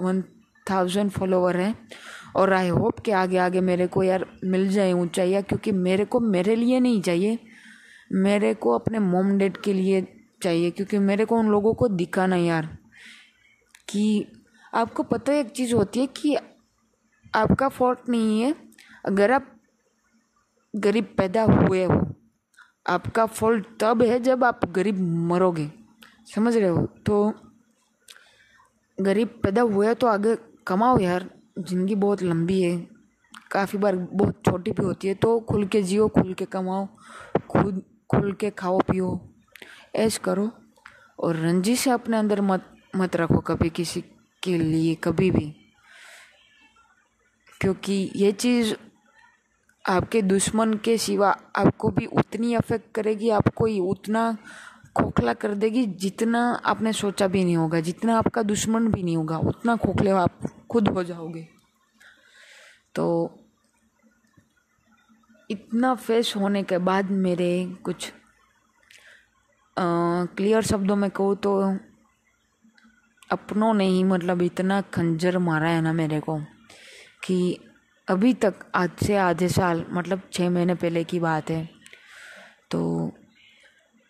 वन 0.00 0.22
थाउज़ेंड 0.66 1.10
फॉलोवर 1.10 1.56
हैं। 1.56 1.88
और 2.36 2.52
आई 2.52 2.68
होप 2.68 2.98
कि 3.00 3.10
आगे 3.12 3.38
आगे 3.38 3.60
मेरे 3.60 3.86
को 3.86 4.02
यार 4.02 4.24
मिल 4.44 4.68
जाए 4.68 4.92
ऊंचाइयाँ, 4.92 5.42
क्योंकि 5.42 5.72
मेरे 5.72 6.04
को 6.04 6.20
मेरे 6.20 6.56
लिए 6.56 6.80
नहीं 6.80 7.00
चाहिए। 7.02 7.38
मेरे 8.12 8.52
को 8.54 8.70
अपने 8.70 8.98
मोम 8.98 9.36
डेड 9.38 9.56
के 9.56 9.72
लिए 9.72 10.06
चाहिए, 10.42 10.70
क्योंकि 10.70 10.98
मेरे 10.98 11.24
को 11.24 11.36
उन 11.36 11.48
लोगों 11.48 11.74
को 11.74 11.88
दिखाना 11.88 12.36
यार 12.36 12.66
कि 13.88 14.26
आपको 14.74 15.02
पता 15.02 15.32
है 15.32 15.40
एक 15.40 15.50
चीज़ 15.50 15.74
होती 15.74 16.00
है 16.00 16.06
कि 16.16 16.36
आपका 17.34 17.68
फॉल्ट 17.68 18.08
नहीं 18.08 18.40
है, 18.40 18.54
अगर 19.06 19.32
आप 19.32 19.50
गरीब 20.74 21.14
पैदा 21.18 21.42
हुए 21.44 21.84
हो, 21.84 22.00
आपका 22.86 23.26
फॉल्ट 23.26 23.66
तब 23.80 24.02
है 24.02 24.18
जब 24.20 24.44
आप 24.44 24.64
गरीब 24.72 25.00
मरोगे, 25.28 25.70
समझ 26.34 26.56
रहे 26.56 26.68
हो? 26.68 26.86
तो 27.06 27.32
गरीब 28.98 29.28
पैदा 29.42 29.62
हुए 29.62 29.94
तो 29.94 30.06
आगे 30.06 30.36
कमाओ 30.66 30.98
यार, 30.98 31.28
ज़िंदगी 31.58 31.94
बहुत 31.96 32.22
लंबी 32.22 32.60
है, 32.62 32.76
काफ़ी 33.50 33.78
बार 33.78 33.96
बहुत 33.96 34.40
छोटी 34.46 34.70
भी 34.70 34.84
होती 34.84 35.08
है 35.08 35.14
तो 35.14 35.38
खुल 35.40 35.66
के 35.66 35.82
जियो, 35.82 36.08
खुल 36.08 36.32
के 36.34 36.44
कमाओ, 36.46 36.86
खुद, 37.50 37.82
खुल 38.10 38.32
के 38.32 38.50
खाओ, 38.50 38.78
पियो, 38.80 39.20
ऐश 39.96 40.18
करो, 40.18 40.50
और 41.18 41.36
रंजिश 41.36 41.88
अपने 41.88 42.16
अंदर 42.16 42.40
मत 42.40 42.70
मत 42.96 43.16
रखो 43.16 43.40
कभी 43.40 43.70
किसी 43.70 44.04
के 44.44 44.56
लिए 44.58 44.94
कभी 45.04 45.30
भी। 45.30 45.54
क्योंकि 47.60 48.10
ये 48.16 48.32
चीज़ 48.34 48.74
आपके 49.84 50.22
दुश्मन 50.22 50.74
के 50.74 50.96
सिवा 50.98 51.30
आपको 51.56 51.88
भी 51.90 52.06
उतनी 52.08 52.54
अफेक्ट 52.54 52.92
करेगी, 52.94 53.30
आपको 53.30 53.66
ही 53.66 53.78
उतना 53.80 54.36
खोखला 54.96 55.32
कर 55.34 55.54
देगी 55.54 55.84
जितना 55.86 56.40
आपने 56.64 56.92
सोचा 56.92 57.26
भी 57.26 57.44
नहीं 57.44 57.56
होगा, 57.56 57.80
जितना 57.80 58.16
आपका 58.18 58.42
दुश्मन 58.42 58.86
भी 58.88 59.02
नहीं 59.02 59.16
होगा, 59.16 59.38
उतना 59.38 59.76
खोखले 59.76 60.10
आप 60.10 60.40
खुद 60.70 60.88
हो 60.88 61.04
जाओगे। 61.04 61.46
तो 62.94 63.38
इतना 65.50 65.94
फेस 65.94 66.32
होने 66.36 66.62
के 66.62 66.78
बाद 66.80 67.10
मेरे 67.10 67.50
कुछ 67.84 68.12
क्लियर 69.76 70.62
शब्दों 70.62 70.96
में 70.96 71.10
कहूँ 71.10 71.36
तो 71.36 71.52
अपनों 73.34 73.72
ने 73.74 73.86
ही 73.86 74.02
मतलब 74.04 74.42
इतना 74.42 74.80
खंजर 74.94 75.38
मारा 75.40 75.68
है 75.68 75.80
ना 75.80 75.92
मेरे 75.92 76.20
को, 76.20 76.38
कि 77.24 77.58
अभी 78.08 78.32
तक 78.34 78.54
आज 78.74 78.90
से 78.98 79.16
आधे 79.18 79.48
साल 79.50 79.84
मतलब 79.90 80.22
छः 80.32 80.50
महीने 80.50 80.74
पहले 80.76 81.04
की 81.04 81.20
बात 81.20 81.50
है। 81.50 81.68
तो 82.70 83.12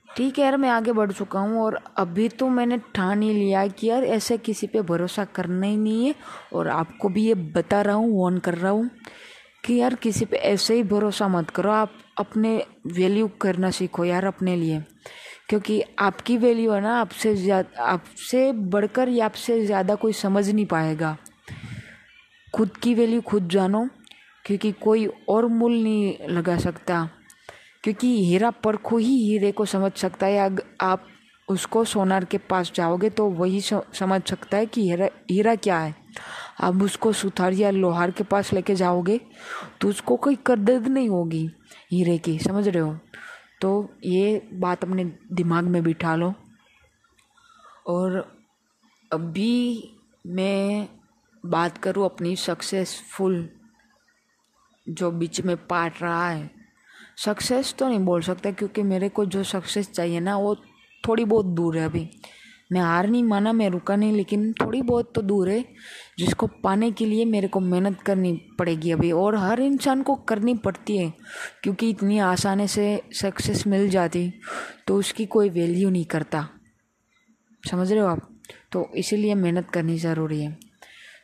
ठीक 0.09 0.39
है 0.39 0.45
यार, 0.45 0.57
मैं 0.57 0.69
आगे 0.71 0.93
बढ़ 0.93 1.13
चुका 1.13 1.41
हूँ 1.41 1.63
और 1.63 1.79
अभी 1.99 2.29
तो 2.31 2.49
मैंने 2.49 2.79
ठान 2.95 3.23
ही 3.23 3.33
लिया 3.33 3.67
कि 3.69 3.87
यार 3.87 4.05
ऐसे 4.07 4.37
किसी 4.39 4.67
पे 4.67 4.83
भरोसा 4.83 5.25
करना 5.35 5.67
ही 5.67 5.77
नहीं 5.77 6.07
है। 6.07 6.15
और 6.53 6.69
आपको 6.71 7.09
भी 7.09 7.27
ये 7.27 7.35
बता 7.35 7.81
रहा 7.83 7.95
हूँ 7.95 8.13
वॉर्न 8.13 8.39
कर 8.39 8.55
रहा 8.55 8.73
हूँ 8.73 8.91
कि 9.65 9.75
यार 9.75 9.95
किसी 9.97 10.25
पे 10.25 10.37
ऐसे 10.37 10.75
ही 10.75 10.83
भरोसा 10.85 11.29
मत 11.29 11.51
करो। 11.51 11.71
आप 11.71 11.93
अपने 12.19 12.57
वैल्यू 12.89 13.29
करना 13.41 13.71
सीखो 13.71 14.05
यार 14.05 14.25
अपने 14.25 14.57
लिए। 14.57 14.83
क्योंकि 15.49 15.83
आपकी 15.99 16.37
वैल्यू 16.39 16.73
है 16.73 16.81
ना, 16.81 16.95
आपसे 17.01 17.35
ज़्यादा 17.37 17.83
आपसे 17.85 18.51
बढ़कर 18.53 19.09
या 19.09 19.25
आपसे 19.25 19.65
ज़्यादा 19.67 19.95
कोई 19.95 20.13
समझ 20.15 20.49
नहीं 20.49 20.67
पाएगा। 20.67 21.17
खुद 22.49 22.77
की 22.77 22.95
वैल्यू 22.95 23.21
खुद 23.23 23.49
जानो, 23.49 23.89
क्योंकि 24.45 24.71
कोई 24.73 25.07
और 25.29 25.47
मूल 25.49 25.73
नहीं 25.75 26.29
लगा 26.29 26.57
सकता। 26.59 27.09
क्योंकि 27.85 28.09
हीरा 28.27 28.51
परखो 28.65 28.97
ही 28.99 29.17
हीरे 29.19 29.51
को 29.53 29.65
समझ 29.67 29.93
सकता 29.93 30.27
है। 30.27 30.39
अगर 30.41 30.63
आप 30.81 31.07
उसको 31.49 31.85
सोनार 31.85 32.25
के 32.25 32.39
पास 32.41 32.73
जाओगे 32.75 33.11
तो 33.11 33.29
वही 33.31 33.61
समझ 33.61 34.21
सकता 34.23 34.57
है 34.57 34.67
कि 34.67 34.83
हीरा 34.83 35.09
हीरा 35.31 35.55
क्या 35.57 35.79
है। 35.79 35.95
आप 36.61 36.83
उसको 36.83 37.13
सुथार 37.13 37.53
या 37.53 37.71
लोहार 37.71 38.11
के 38.11 38.25
पास 38.25 38.53
लेके 38.53 38.75
जाओगे 38.75 39.21
तो 39.81 39.89
उसको 39.89 40.17
कोई 40.17 40.39
कदर 40.47 40.81
नहीं 40.81 41.09
होगी 41.09 41.49
हीरे 41.93 42.17
की, 42.19 42.39
समझ 42.39 42.67
रहे 42.69 42.83
हो? 42.83 42.99
तो 43.65 43.95
ये 44.05 44.51
बात 44.53 44.85
अपने 44.85 45.05
दिमाग 45.33 45.65
में 45.65 45.83
बिठा 45.83 46.15
लो। 46.17 46.35
और 47.87 48.17
अभी 49.13 49.91
मैं 50.27 50.89
बात 51.47 51.79
करूँ 51.79 52.05
अपनी 52.05 52.37
सक्सेसफुल 52.37 53.49
जो 54.89 55.11
बीच 55.11 55.41
में 55.41 55.57
पार्ट 55.67 56.03
रहा 56.03 56.29
है। 56.29 56.51
सक्सेस 57.17 57.75
तो 57.79 57.89
नहीं 57.89 57.99
बोल 57.99 58.23
सकता, 58.23 58.51
क्योंकि 58.51 58.83
मेरे 58.83 59.09
को 59.09 59.25
जो 59.25 59.43
सक्सेस 59.43 59.91
चाहिए 59.91 60.21
ना, 60.21 60.37
वो 60.37 60.55
थोड़ी 61.09 61.25
बहुत 61.25 61.47
दूर 61.47 61.79
है 61.79 61.85
अभी। 61.85 62.09
मैं 62.75 62.81
हार 62.81 63.07
नहीं 63.09 63.23
माना, 63.25 63.53
मैं 63.53 63.69
रुका 63.71 63.97
नहीं, 63.97 64.13
लेकिन 64.13 64.53
थोड़ी 64.53 64.83
बहुत 64.83 65.13
तो 65.15 65.23
दूर 65.23 65.49
है, 65.51 65.65
जिसको 66.19 66.47
पाने 66.63 66.91
के 66.91 67.07
लिए 67.07 67.25
मेरे 67.25 67.49
को 67.49 67.61
मेहनत 67.61 68.01
करनी 68.03 68.33
पड़ेगी 68.59 68.91
अभी, 68.91 69.13
और 69.13 69.37
हर 69.37 69.61
इंसान 69.61 70.03
को 70.03 70.15
करनी 70.29 70.55
पड़ती 70.57 70.97
है, 70.99 71.13
क्योंकि 71.63 71.91
इतनी 71.91 72.19
आसानी 72.21 72.67
से 72.69 73.01
सक्सेस 73.13 73.67
मिल 73.67 73.89
जाती 73.91 74.33
तो 74.87 74.97
उसकी 74.97 75.27
कोई 75.27 75.51
वैल्यू 75.51 75.91
नहीं 75.91 76.05
करता। 76.07 76.47
समझ 77.63 77.91
रहे 77.93 78.01
हो 78.01 78.07
आप? 78.07 78.29
तो 78.73 78.89
इसीलिए 78.97 79.35
मेहनत 79.35 79.69
करनी 79.71 79.99
ज़रूरी 79.99 80.41
है। 80.43 80.57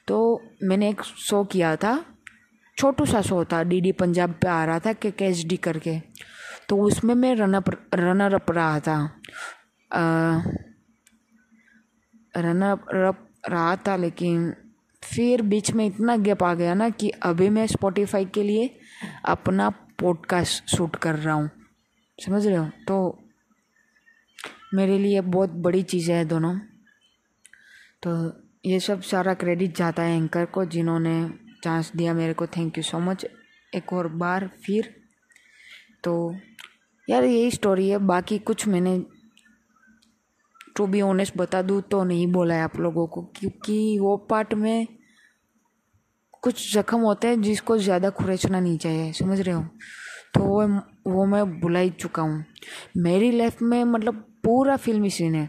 तो 0.09 0.43
मैंने 0.63 0.89
एक 0.91 1.03
शो 1.03 1.43
किया 1.45 1.75
था, 1.77 1.99
छोटू 2.77 3.05
सा 3.07 3.21
शो 3.23 3.45
था 3.45 3.63
डीडी 3.65 3.93
पंजाब 3.93 4.35
पे 4.43 4.49
आ 4.49 4.65
रहा 4.65 4.79
था, 4.79 4.93
के 4.93 5.11
कैच 5.11 5.45
डी 5.47 5.57
करके 5.59 5.99
तो 6.69 6.77
उसमें 6.79 7.15
मैं 7.15 7.35
रनअप 7.37 7.71
रनर 7.95 8.35
अप 8.35 8.51
रहा 8.51 8.81
था। 8.81 8.99
रनर 12.37 12.97
अप 12.97 13.29
रहा 13.49 13.77
था, 13.77 13.97
लेकिन 13.97 14.55
फिर 15.03 15.43
बीच 15.43 15.73
में 15.73 15.87
इतना 15.87 16.17
गैप 16.17 16.43
आ 16.43 16.55
गया 16.55 16.75
ना 16.75 16.91
कि 16.91 17.11
अभी 17.11 17.49
मैं 17.49 17.67
स्पॉटिफाई 17.67 18.25
के 18.25 18.43
लिए 18.43 18.81
अपना 19.25 19.71
पॉडकास्ट 19.71 20.77
शूट 20.77 20.97
कर 20.97 21.15
रहा 21.15 21.35
हूँ। 21.35 21.51
समझ 22.27 22.47
रहे 22.47 22.57
हो? 22.57 22.71
तो 22.89 23.25
मेरे 24.75 24.99
लिए 24.99 25.21
बहुत 25.21 25.51
बड़ी 25.51 25.83
चीज़ 25.83 26.13
है 26.13 26.25
दोनों। 26.25 26.59
तो 28.03 28.33
ये 28.67 28.81
सब 28.81 29.03
सारा 29.03 29.35
क्रेडिट 29.35 29.77
जाता 29.77 30.03
है 30.03 30.17
एंकर 30.17 30.45
को, 30.45 30.65
जिन्होंने 30.65 31.31
चांस 31.65 31.93
दिया 31.97 32.15
मेरे 32.15 32.33
को। 32.33 32.47
थैंक 32.47 32.79
यू 32.79 32.83
सो 32.83 32.99
मच 32.99 33.27
एक 33.75 33.93
और 33.93 34.09
बार 34.09 34.51
फिर। 34.67 34.97
तो 36.05 36.37
यार 37.11 37.25
यही 37.25 37.51
स्टोरी 37.51 37.89
है। 37.89 37.99
बाकी 37.99 38.39
कुछ 38.39 38.69
मैंने 38.69 39.03
टू 40.81 40.87
बी 40.87 41.01
ऑनेस्ट 41.03 41.37
बता 41.37 41.61
दूँ 41.63 41.81
तो 41.91 42.03
नहीं 42.05 42.27
बोला 42.33 42.55
है 42.55 42.63
आप 42.63 42.77
लोगों 42.81 43.07
को, 43.07 43.23
क्योंकि 43.37 43.99
वो 43.99 44.17
पार्ट 44.31 44.55
में 44.55 44.87
कुछ 46.43 46.73
जख्म 46.75 46.99
होते 47.01 47.29
हैं 47.29 47.41
जिसको 47.43 47.77
ज़्यादा 47.79 48.11
खुरेचना 48.11 48.61
नहीं 48.61 48.79
चाहिए, 48.79 49.11
समझ 49.13 49.41
रहे 49.41 49.55
हो? 49.55 49.63
तो 50.35 50.41
वो 50.41 50.63
वो 51.07 51.25
मैं 51.27 51.45
भुला 51.61 51.79
ही 51.81 51.91
चुका 51.91 52.23
हूँ। 52.23 52.45
मेरी 52.99 53.31
लाइफ 53.33 53.61
में 53.63 53.83
मतलब 53.85 54.25
पूरा 54.45 54.77
फिल्मी 54.77 55.11
सीन 55.11 55.35
है। 55.35 55.49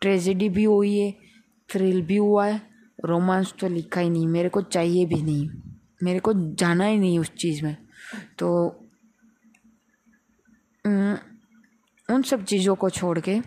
ट्रेजिडी 0.00 0.48
भी 0.48 0.64
हुई 0.64 0.96
है 0.98 1.10
थ्रिल 1.70 2.02
भी 2.02 2.16
हुआ 2.16 2.46
है 2.46 2.60
रोमांस 3.04 3.54
तो 3.60 3.68
लिखा 3.68 4.00
ही 4.00 4.10
नहीं, 4.10 4.26
मेरे 4.26 4.48
को 4.48 4.62
चाहिए 4.62 5.06
भी 5.06 5.22
नहीं। 5.22 5.48
मेरे 6.02 6.18
को 6.18 6.32
जाना 6.34 6.84
ही 6.84 6.98
नहीं 6.98 7.18
उस 7.18 7.32
चीज़ 7.36 7.64
में। 7.64 7.76
तो 8.38 8.50
उन 12.08 12.22
सब 12.24 12.44
चीज़ों 12.44 12.74
को 12.74 12.90
छोड़ 12.90 13.18
के 13.20 13.40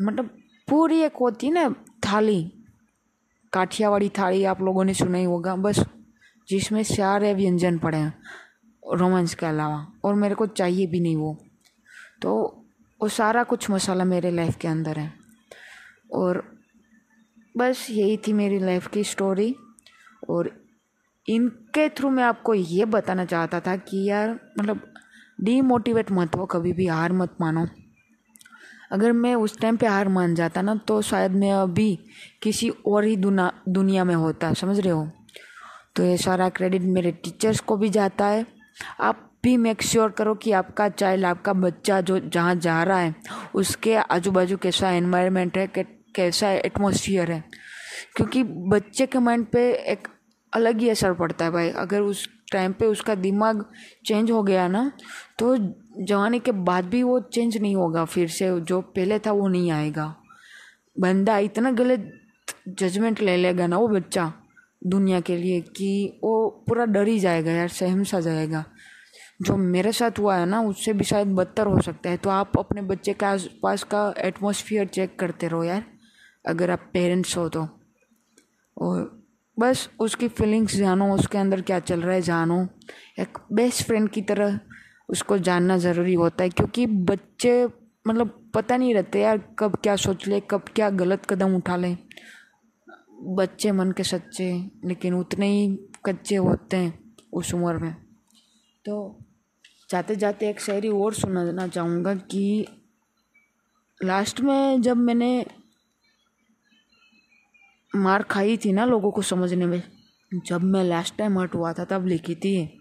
मतलब 0.00 0.30
पूरी 0.68 1.00
एक 1.00 1.16
होती 1.20 1.50
ना 1.50 1.74
थाली, 2.06 2.52
काठियावाड़ी 3.52 4.08
थाली 4.08 4.44
आप 4.44 4.62
लोगों 4.62 4.84
ने 4.84 4.94
सुना 4.94 5.18
ही 5.18 5.24
होगा, 5.24 5.56
बस 5.56 5.84
जिसमें 6.48 6.82
सारे 6.82 7.34
व्यंजन 7.34 7.78
पड़े 7.78 7.98
हैं 7.98 8.18
रोमांस 8.94 9.34
के 9.34 9.46
अलावा, 9.46 9.92
और 10.04 10.14
मेरे 10.14 10.34
को 10.34 10.46
चाहिए 10.46 10.86
भी 10.86 11.00
नहीं 11.00 11.16
वो। 11.16 11.36
तो 12.22 12.32
वो 13.02 13.08
सारा 13.08 13.42
कुछ 13.42 13.70
मसाला 13.70 14.04
मेरे 14.04 14.30
लाइफ 14.30 14.56
के 14.56 14.68
अंदर 14.68 14.98
है। 14.98 15.12
और 16.12 16.58
बस 17.56 17.86
यही 17.90 18.16
थी 18.16 18.32
मेरी 18.32 18.58
लाइफ 18.58 18.86
की 18.86 19.04
स्टोरी, 19.04 19.56
और 20.30 20.64
इनके 21.28 21.88
थ्रू 21.88 22.10
मैं 22.10 22.24
आपको 22.24 22.54
ये 22.54 22.84
बताना 22.84 23.24
चाहता 23.24 23.60
था 23.60 23.76
कि 23.76 24.10
यार 24.10 24.40
मतलब 24.60 24.92
डीमोटिवेट 25.40 26.12
मत 26.12 26.36
हो, 26.36 26.46
कभी 26.46 26.72
भी 26.72 26.86
हार 26.86 27.12
मत 27.12 27.36
मानो। 27.40 27.66
अगर 28.92 29.12
मैं 29.12 29.34
उस 29.34 29.58
टाइम 29.60 29.76
पे 29.76 29.86
हार 29.86 30.08
मान 30.08 30.34
जाता 30.34 30.62
ना 30.62 30.74
तो 30.88 31.00
शायद 31.02 31.32
मैं 31.32 31.52
अभी 31.52 31.98
किसी 32.42 32.68
और 32.86 33.04
ही 33.04 33.16
दुना, 33.16 33.52
दुनिया 33.68 34.04
में 34.04 34.14
होता, 34.14 34.52
समझ 34.54 34.78
रहे 34.80 34.92
हो? 34.92 35.10
तो 35.96 36.04
ये 36.04 36.16
सारा 36.16 36.48
क्रेडिट 36.48 36.82
मेरे 36.82 37.12
टीचर्स 37.14 37.60
को 37.60 37.76
भी 37.76 37.88
जाता 37.88 38.26
है। 38.26 38.46
आप 39.00 39.24
भी 39.42 39.56
मेक 39.56 39.82
श्योर 39.82 40.10
करो 40.10 40.34
कि 40.34 40.52
आपका 40.52 40.88
चाइल्ड 40.88 41.24
आपका 41.24 41.52
बच्चा 41.52 42.00
जो, 42.00 42.18
जहाँ 42.18 42.54
जा 42.54 42.82
रहा 42.82 42.98
है, 42.98 43.14
उसके 43.54 43.94
आजू 43.94 44.30
बाजू 44.30 44.56
कैसा 44.56 44.90
एनवायरनमेंट 44.90 45.58
है 45.58 45.66
कैसा 45.76 46.50
एटमोसफियर 46.50 47.32
है? 47.32 47.44
क्योंकि 48.16 48.42
बच्चे 48.42 49.06
के 49.06 49.18
माइंड 49.18 49.46
पे 49.46 49.70
एक 49.92 50.08
अलग 50.52 50.80
ही 50.80 50.88
असर 50.88 51.12
पड़ता 51.12 51.44
है 51.44 51.50
भाई। 51.50 51.70
अगर 51.70 52.00
उस 52.00 52.28
टाइम 52.52 52.72
पे 52.72 52.86
उसका 52.86 53.14
दिमाग 53.14 53.64
चेंज 54.06 54.30
हो 54.30 54.42
गया 54.42 54.66
ना 54.68 54.90
तो 55.38 55.56
जवानी 55.98 56.38
के 56.40 56.52
बाद 56.52 56.84
भी 56.84 57.02
वो 57.02 57.18
चेंज 57.20 57.56
नहीं 57.56 57.76
होगा, 57.76 58.04
फिर 58.04 58.28
से 58.28 58.60
जो 58.60 58.80
पहले 58.80 59.18
था 59.18 59.32
वो 59.32 59.48
नहीं 59.48 59.70
आएगा। 59.70 60.14
बंदा 61.00 61.38
इतना 61.38 61.70
गलत 61.70 62.12
जजमेंट 62.68 63.20
ले 63.20 63.36
लेगा 63.36 63.66
ना 63.66 63.78
वो 63.78 63.88
बच्चा 63.88 64.32
दुनिया 64.86 65.20
के 65.20 65.36
लिए 65.36 65.60
कि 65.60 66.20
वो 66.24 66.64
पूरा 66.68 66.84
डर 66.84 67.08
ही 67.08 67.18
जाएगा 67.18 67.52
यार, 67.52 67.68
सहम 67.68 68.04
सा 68.04 68.20
जाएगा। 68.20 68.64
जो 69.42 69.56
मेरे 69.56 69.92
साथ 69.92 70.18
हुआ 70.18 70.36
है 70.36 70.46
ना, 70.46 70.60
उससे 70.62 70.92
भी 70.92 71.04
शायद 71.04 71.28
बदतर 71.28 71.66
हो 71.66 71.80
सकता 71.80 72.10
है। 72.10 72.16
तो 72.16 72.30
आप 72.30 72.58
अपने 72.58 72.82
बच्चे 72.82 73.12
के 73.12 73.26
आस 73.26 73.48
पास 73.62 73.82
का 73.82 74.14
एटमोसफियर 74.18 74.86
चेक 74.86 75.18
करते 75.18 75.48
रहो 75.48 75.64
यार, 75.64 75.84
अगर 76.46 76.70
आप 76.70 76.90
पेरेंट्स 76.92 77.36
हो 77.36 77.48
तो। 77.48 77.68
और 78.76 79.26
बस 79.58 79.88
उसकी 80.00 80.28
फीलिंग्स 80.28 80.76
जानो, 80.76 81.14
उसके 81.14 81.38
अंदर 81.38 81.60
क्या 81.60 81.78
चल 81.80 82.00
रहा 82.00 82.14
है 82.14 82.22
जानो। 82.22 82.66
एक 83.18 83.38
बेस्ट 83.52 83.86
फ्रेंड 83.86 84.08
की 84.08 84.22
तरह 84.22 84.58
उसको 85.08 85.38
जानना 85.38 85.76
ज़रूरी 85.78 86.14
होता 86.14 86.44
है, 86.44 86.50
क्योंकि 86.50 86.86
बच्चे 86.86 87.64
मतलब 88.06 88.50
पता 88.54 88.76
नहीं 88.76 88.94
रहते 88.94 89.20
यार 89.20 89.38
कब 89.58 89.76
क्या 89.82 89.96
सोच 89.96 90.26
ले, 90.28 90.40
कब 90.40 90.64
क्या 90.74 90.90
गलत 90.92 91.26
कदम 91.26 91.54
उठा 91.56 91.76
लें। 91.76 91.96
बच्चे 93.36 93.72
मन 93.72 93.92
के 93.92 94.02
सच्चे, 94.04 94.52
लेकिन 94.84 95.14
उतने 95.14 95.46
ही 95.48 95.68
कच्चे 96.06 96.36
होते 96.36 96.76
हैं 96.76 97.16
उस 97.32 97.54
उम्र 97.54 97.76
में। 97.76 97.94
तो 98.84 99.18
जाते 99.90 100.16
जाते 100.16 100.48
एक 100.48 100.60
शायरी 100.60 100.88
और 100.88 101.14
सुनाना 101.14 101.66
चाहूँगा 101.68 102.14
कि 102.14 102.66
लास्ट 104.00 104.40
में 104.40 104.82
जब 104.82 104.96
मैंने 104.96 105.46
मार 107.92 108.22
खाई 108.22 108.56
थी 108.56 108.72
ना 108.72 108.84
लोगों 108.84 109.10
को 109.10 109.22
समझने 109.22 109.66
में, 109.66 109.82
जब 110.32 110.62
मैं 110.62 110.84
लास्ट 110.84 111.16
टाइम 111.18 111.38
हट 111.38 111.54
हुआ 111.54 111.72
था, 111.72 111.84
तब 111.84 112.06
लिखी 112.06 112.34
थी। 112.34 112.77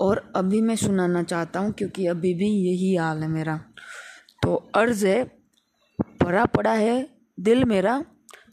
और 0.00 0.32
अभी 0.36 0.60
मैं 0.60 0.76
सुनाना 0.76 1.22
चाहता 1.22 1.60
हूँ, 1.60 1.72
क्योंकि 1.72 2.06
अभी 2.06 2.34
भी 2.34 2.46
यही 2.46 2.96
हाल 2.96 3.22
है 3.22 3.28
मेरा। 3.28 3.56
तो 4.42 4.70
अर्ज़ 4.74 5.06
है, 5.06 5.24
भरा 6.22 6.44
पड़ा 6.44 6.72
है 6.72 7.08
दिल 7.40 7.64
मेरा, 7.64 8.04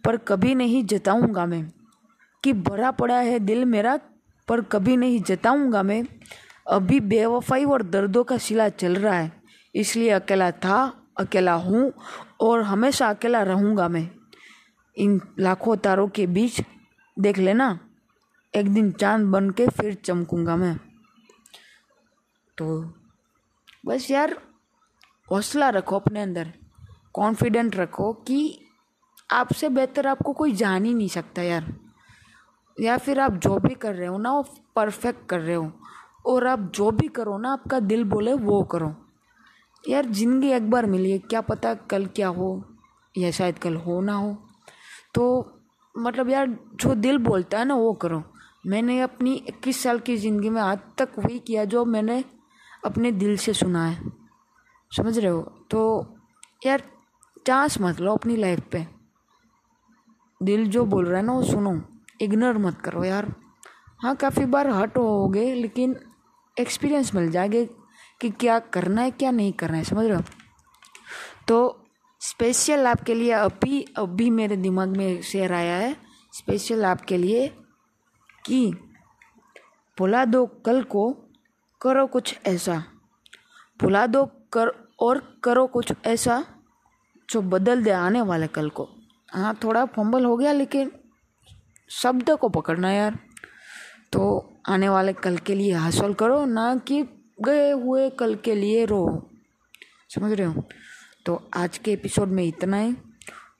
पर 0.05 0.17
कभी 0.17 0.55
नहीं 0.55 0.83
जताऊँगा 0.83 1.45
मैं। 1.45 1.71
कि 2.43 2.53
भरा 2.53 2.91
पड़ा 2.91 3.17
है 3.17 3.39
दिल 3.39 3.65
मेरा, 3.65 3.99
पर 4.47 4.61
कभी 4.61 4.97
नहीं 4.97 5.21
जताऊँगा 5.21 5.83
मैं। 5.83 6.03
अभी 6.67 6.99
बेवफाई 6.99 7.65
और 7.65 7.83
दर्दों 7.83 8.23
का 8.23 8.37
सिला 8.37 8.69
चल 8.69 8.95
रहा 8.95 9.15
है, 9.15 9.31
इसलिए 9.75 10.09
अकेला 10.09 10.51
था, 10.51 11.01
अकेला 11.19 11.53
हूँ 11.53 11.93
और 12.41 12.61
हमेशा 12.61 13.09
अकेला 13.09 13.43
रहूँगा 13.43 13.87
मैं। 13.87 14.09
इन 14.97 15.21
लाखों 15.39 15.75
तारों 15.75 16.07
के 16.07 16.27
बीच 16.27 16.61
देख 17.19 17.37
लेना, 17.37 17.79
एक 18.55 18.69
दिन 18.69 18.91
चाँद 18.91 19.25
बन 19.25 19.49
के 19.49 19.67
फिर 19.67 19.93
चमकूँगा 19.93 20.55
मैं। 20.55 20.79
तो 22.57 22.65
बस 23.85 24.11
यार, 24.11 24.37
हौसला 25.31 25.69
रखो 25.69 25.95
अपने 25.95 26.21
अंदर 26.21 26.51
कॉन्फिडेंट 27.13 27.75
रखो 27.75 28.11
कि 28.13 28.59
आपसे 29.31 29.69
बेहतर 29.69 30.07
आपको 30.07 30.33
कोई 30.33 30.51
जान 30.51 30.85
ही 30.85 30.93
नहीं 30.93 31.07
सकता 31.07 31.41
यार। 31.41 31.73
या 32.77 32.97
फिर 32.97 33.19
आप 33.19 33.33
जो 33.33 33.57
भी 33.59 33.73
कर 33.73 33.93
रहे 33.95 34.07
हो 34.07 34.17
ना, 34.17 34.31
वो 34.31 34.45
परफेक्ट 34.75 35.25
कर 35.29 35.39
रहे 35.39 35.55
हो, 35.55 35.71
और 36.25 36.47
आप 36.47 36.71
जो 36.75 36.91
भी 36.91 37.07
करो 37.07 37.37
ना, 37.37 37.53
आपका 37.53 37.79
दिल 37.79 38.03
बोले 38.03 38.33
वो 38.33 38.63
करो। 38.63 38.95
यार, 39.89 40.05
ज़िंदगी 40.05 40.51
एक 40.51 40.69
बार 40.69 40.85
मिली 40.85 41.11
है, 41.11 41.17
क्या 41.19 41.41
पता 41.41 41.73
कल 41.73 42.05
क्या 42.05 42.27
हो, 42.27 42.63
या 43.17 43.31
शायद 43.31 43.59
कल 43.59 43.75
हो 43.75 44.01
ना 44.01 44.13
हो। 44.13 44.37
तो 45.13 45.51
मतलब 45.95 46.29
यार, 46.29 46.47
जो 46.75 46.95
दिल 46.95 47.17
बोलता 47.17 47.59
है 47.59 47.65
ना, 47.65 47.75
वो 47.75 47.93
करो। 47.93 48.23
मैंने 48.67 48.99
अपनी 49.01 49.33
इक्कीस 49.47 49.83
साल 49.83 49.99
की 49.99 50.17
ज़िंदगी 50.17 50.49
में 50.49 50.61
आज 50.61 50.79
तक 50.97 51.11
वही 51.19 51.39
किया 51.39 51.65
जो 51.65 51.85
मैंने 51.85 52.23
अपने 52.85 53.11
दिल 53.11 53.37
से 53.37 53.53
सुना 53.53 53.85
है। 53.85 54.03
समझ 54.97 55.17
रहे 55.19 55.31
हो? 55.31 55.41
तो 55.71 56.07
यार 56.65 56.83
चांस 57.47 57.81
मत 57.81 57.99
लो 57.99 58.13
अपनी 58.13 58.35
लाइफ 58.35 58.59
पे। 58.71 58.87
दिल 60.43 60.69
जो 60.69 60.85
बोल 60.85 61.05
रहा 61.05 61.19
है 61.19 61.25
ना, 61.25 61.33
वो 61.33 61.43
सुनो। 61.43 61.81
इग्नोर 62.21 62.57
मत 62.57 62.81
करो 62.81 63.03
यार। 63.03 63.35
हाँ 63.99 64.15
काफ़ी 64.15 64.45
बार 64.45 64.67
हट 64.67 64.97
होगे, 64.97 65.53
लेकिन 65.53 65.95
एक्सपीरियंस 66.59 67.15
मिल 67.15 67.31
जाएगा 67.31 67.73
कि 68.21 68.29
क्या 68.29 68.59
करना 68.59 69.01
है, 69.01 69.11
क्या 69.11 69.31
नहीं 69.31 69.53
करना 69.53 69.77
है। 69.77 69.83
समझ 69.83 70.05
रहे 70.05 70.15
हो? 70.15 70.23
तो 71.47 71.85
स्पेशल 72.19 72.87
आपके 72.87 73.13
लिए 73.13 73.31
अभी 73.31 73.85
अभी 73.97 74.29
मेरे 74.29 74.57
दिमाग 74.57 74.97
में 74.97 75.21
शेयर 75.21 75.53
आया 75.53 75.77
है 75.77 75.95
स्पेशल 76.33 76.85
आपके 76.85 77.17
लिए 77.17 77.47
कि 78.45 78.71
भुला 79.99 80.25
दो 80.25 80.45
कल 80.45 80.83
को। 80.83 81.17
करो 81.85 82.07
कुछ 82.07 82.39
ऐसा। 82.45 82.83
भुला 83.81 84.07
दो 84.07 84.25
कर, 84.25 84.89
और 84.99 85.39
करो 85.43 85.67
कुछ 85.67 85.93
ऐसा 86.05 86.45
जो 87.29 87.41
बदल 87.41 87.83
दे 87.83 87.91
आने 87.91 88.21
वाले 88.21 88.47
कल 88.47 88.69
को। 88.69 88.87
हाँ 89.33 89.59
थोड़ा 89.63 89.85
फंबल 89.85 90.25
हो 90.25 90.37
गया, 90.37 90.51
लेकिन 90.51 90.91
शब्द 91.89 92.29
को 92.31 92.49
पकड़ना 92.49 92.91
यार। 92.91 93.19
तो 94.11 94.53
आने 94.69 94.89
वाले 94.89 95.13
कल 95.13 95.37
के 95.37 95.55
लिए 95.55 95.73
हासिल 95.73 96.13
करो, 96.13 96.45
ना 96.45 96.75
कि 96.75 97.03
गए 97.41 97.71
हुए 97.71 98.09
कल 98.09 98.35
के 98.35 98.55
लिए 98.55 98.85
रो। 98.85 99.29
समझ 100.09 100.31
रहे 100.31 100.47
हो? 100.47 100.63
तो 101.25 101.49
आज 101.55 101.77
के 101.77 101.93
एपिसोड 101.93 102.27
में 102.27 102.43
इतना 102.43 102.77
ही। 102.77 102.95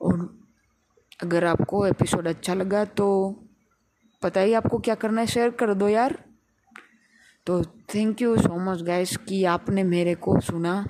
और 0.01 0.39
अगर 1.23 1.45
आपको 1.45 1.87
एपिसोड 1.87 2.27
अच्छा 2.27 2.53
लगा 2.53 2.85
तो 2.85 3.07
पता 4.21 4.41
ही 4.41 4.53
आपको 4.53 4.79
क्या 4.79 4.95
करना 4.95 5.21
है, 5.21 5.27
शेयर 5.27 5.49
कर 5.49 5.73
दो 5.73 5.87
यार। 5.87 6.34
तो 7.47 7.61
thank 7.93 8.21
you 8.21 8.35
so 8.37 8.59
much 8.61 8.81
guys 8.81 9.15
कि 9.17 9.43
आपने 9.45 9.83
मेरे 9.83 10.13
को 10.15 10.39
सुना। 10.41 10.85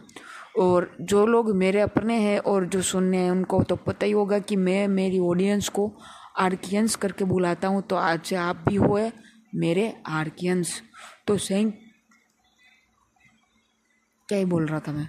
और 0.59 0.89
जो 1.01 1.25
लोग 1.25 1.49
मेरे 1.55 1.79
अपने 1.81 2.17
हैं 2.19 2.37
और 2.39 2.65
जो 2.65 2.81
सुनने 2.81 3.17
हैं, 3.17 3.31
उनको 3.31 3.61
तो 3.63 3.75
पता 3.75 4.05
ही 4.05 4.11
होगा 4.11 4.39
कि 4.39 4.55
मैं 4.55 4.87
मेरी 4.87 5.19
ऑडियंस 5.19 5.69
को 5.69 5.91
आर्कियंस 6.39 6.95
करके 6.95 7.25
बुलाता 7.25 7.67
हूँ। 7.67 7.81
तो 7.81 7.95
आज 7.95 8.21
से 8.25 8.35
आप 8.35 8.63
भी 8.67 8.75
हुए 8.75 9.11
मेरे 9.55 9.93
आर्कियंस 10.07 10.81
तो 11.27 11.37
सेंग 11.37 11.71
क्या 14.29 14.37
ही 14.37 14.45
बोल 14.45 14.65
रहा 14.65 14.79
था 14.79 14.91
मैं? 14.91 15.07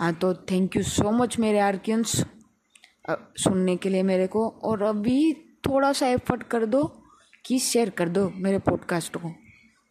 हाँ 0.00 0.12
तो 0.14 0.32
थैंक 0.50 0.76
यू 0.76 0.82
सो 0.82 1.10
मच 1.12 1.38
मेरे 1.38 1.58
आर्कियंस 1.58 2.16
सुनने 3.38 3.76
के 3.76 3.88
लिए 3.88 4.02
मेरे 4.02 4.26
को। 4.26 4.48
और 4.48 4.82
अभी 4.82 5.32
थोड़ा 5.66 5.92
सा 5.92 6.06
एफर्ट 6.06 6.42
कर 6.42 6.66
दो 6.66 6.84
कि 7.44 7.58
शेयर 7.60 7.90
कर 7.90 8.08
दो 8.08 8.28
मेरे 8.34 8.58
पॉडकास्ट 8.58 9.16
को। 9.16 9.32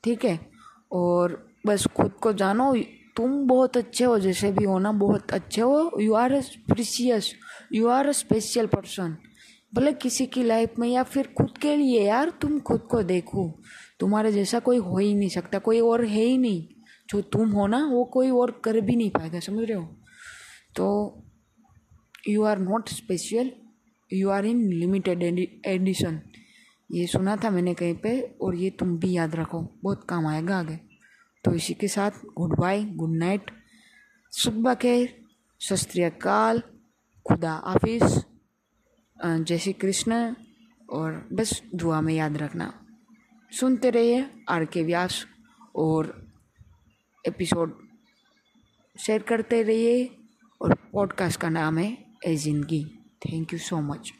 ठीक 0.04 0.26
है? 0.26 0.57
और 0.91 1.52
बस 1.67 1.86
खुद 1.88 2.12
को 2.12 2.34
जानो, 2.34 2.76
तुम 3.15 3.47
बहुत 3.47 3.78
अच्छे 3.78 4.04
हो, 4.06 4.19
जैसे 4.19 4.52
भी 4.52 4.65
हो 4.65 4.80
ना, 4.80 4.91
बहुत 4.91 5.32
अच्छे 5.32 5.62
हो। 5.62 6.02
You 6.02 6.13
are 6.13 6.34
a 6.34 6.41
precious 6.67 7.34
you 7.73 7.88
are 7.88 8.08
a 8.08 8.12
special 8.12 8.65
person 8.65 9.17
भले 9.76 9.91
किसी 9.93 10.26
की 10.26 10.43
लाइफ 10.43 10.73
में 10.80 10.88
या 10.89 11.04
फिर 11.04 11.28
खुद 11.38 11.58
के 11.58 11.76
लिए 11.76 12.08
यार, 12.08 12.30
तुम 12.30 12.60
खुद 12.60 12.82
को 12.82 13.02
देखो। 13.04 13.60
तुम्हारे 14.00 14.32
जैसा 14.32 14.60
कोई 14.60 14.78
हो 14.78 14.97
ही 14.97 15.13
नहीं 15.13 15.30
सकता, 15.30 15.60
कोई 15.60 15.80
और 15.80 16.06
है 16.06 16.23
ही 16.23 16.38
नहीं। 16.38 16.67
जो 17.10 17.21
तुम 17.21 17.50
हो 17.50 17.67
ना, 17.67 17.86
वो 17.86 18.04
कोई 18.04 18.30
और 18.30 18.62
कर 18.63 18.80
भी 18.82 18.95
नहीं 18.95 19.10
पाएगा, 19.10 19.39
समझ 19.39 19.63
रहे 19.63 19.78
हो? 19.78 19.86
तो 20.76 21.23
you 22.30 22.43
are 22.43 22.60
not 22.60 22.89
special 22.89 23.52
you 24.13 24.30
are 24.30 24.45
in 24.45 24.62
limited 24.73 25.23
edition 25.65 26.19
ये 26.89 27.06
सुना 27.08 27.36
था 27.36 27.50
मैंने 27.50 27.73
कहीं 27.73 27.95
पे, 27.95 28.19
और 28.41 28.56
ये 28.56 28.69
तुम 28.69 28.97
भी 28.97 29.12
याद 29.12 29.36
रखो, 29.36 29.62
बहुत 29.84 30.06
काम 30.10 30.28
आएगा 30.28 30.58
आगे। 30.60 30.80
तो 31.43 31.54
इसी 31.54 31.73
के 31.73 31.88
साथ 31.88 32.12
गुड 32.38 32.58
बाय 32.60 32.84
गुड 32.95 33.15
नाइट 33.17 33.52
सुबह 34.34 34.73
के 34.76 34.93
सस्त्रीकाल 35.62 36.62
खुदा 37.26 37.54
हाफिज़ 37.65 38.19
जय 39.17 39.58
श्री 39.58 39.73
कृष्ण, 39.73 40.34
और 40.89 41.28
बस 41.34 41.62
दुआ 41.76 42.02
में 42.02 42.13
याद 42.13 42.38
रखना। 42.38 42.73
सुनते 43.52 43.89
रहिए 43.89 44.26
आर 44.50 44.65
के 44.65 44.84
व्यास, 44.84 45.26
और 45.76 46.13
एपिसोड 47.26 47.78
शेयर 48.95 49.21
करते 49.23 49.62
रहिए, 49.63 50.06
और 50.62 50.73
पॉडकास्ट 50.93 51.39
का 51.39 51.50
नाम 51.50 51.78
है 51.78 51.91
ए 52.26 52.36
ज़िंदगी। 52.38 52.84
Thank 53.26 53.54
you 53.54 53.60
so 53.60 53.82
much 53.82 54.13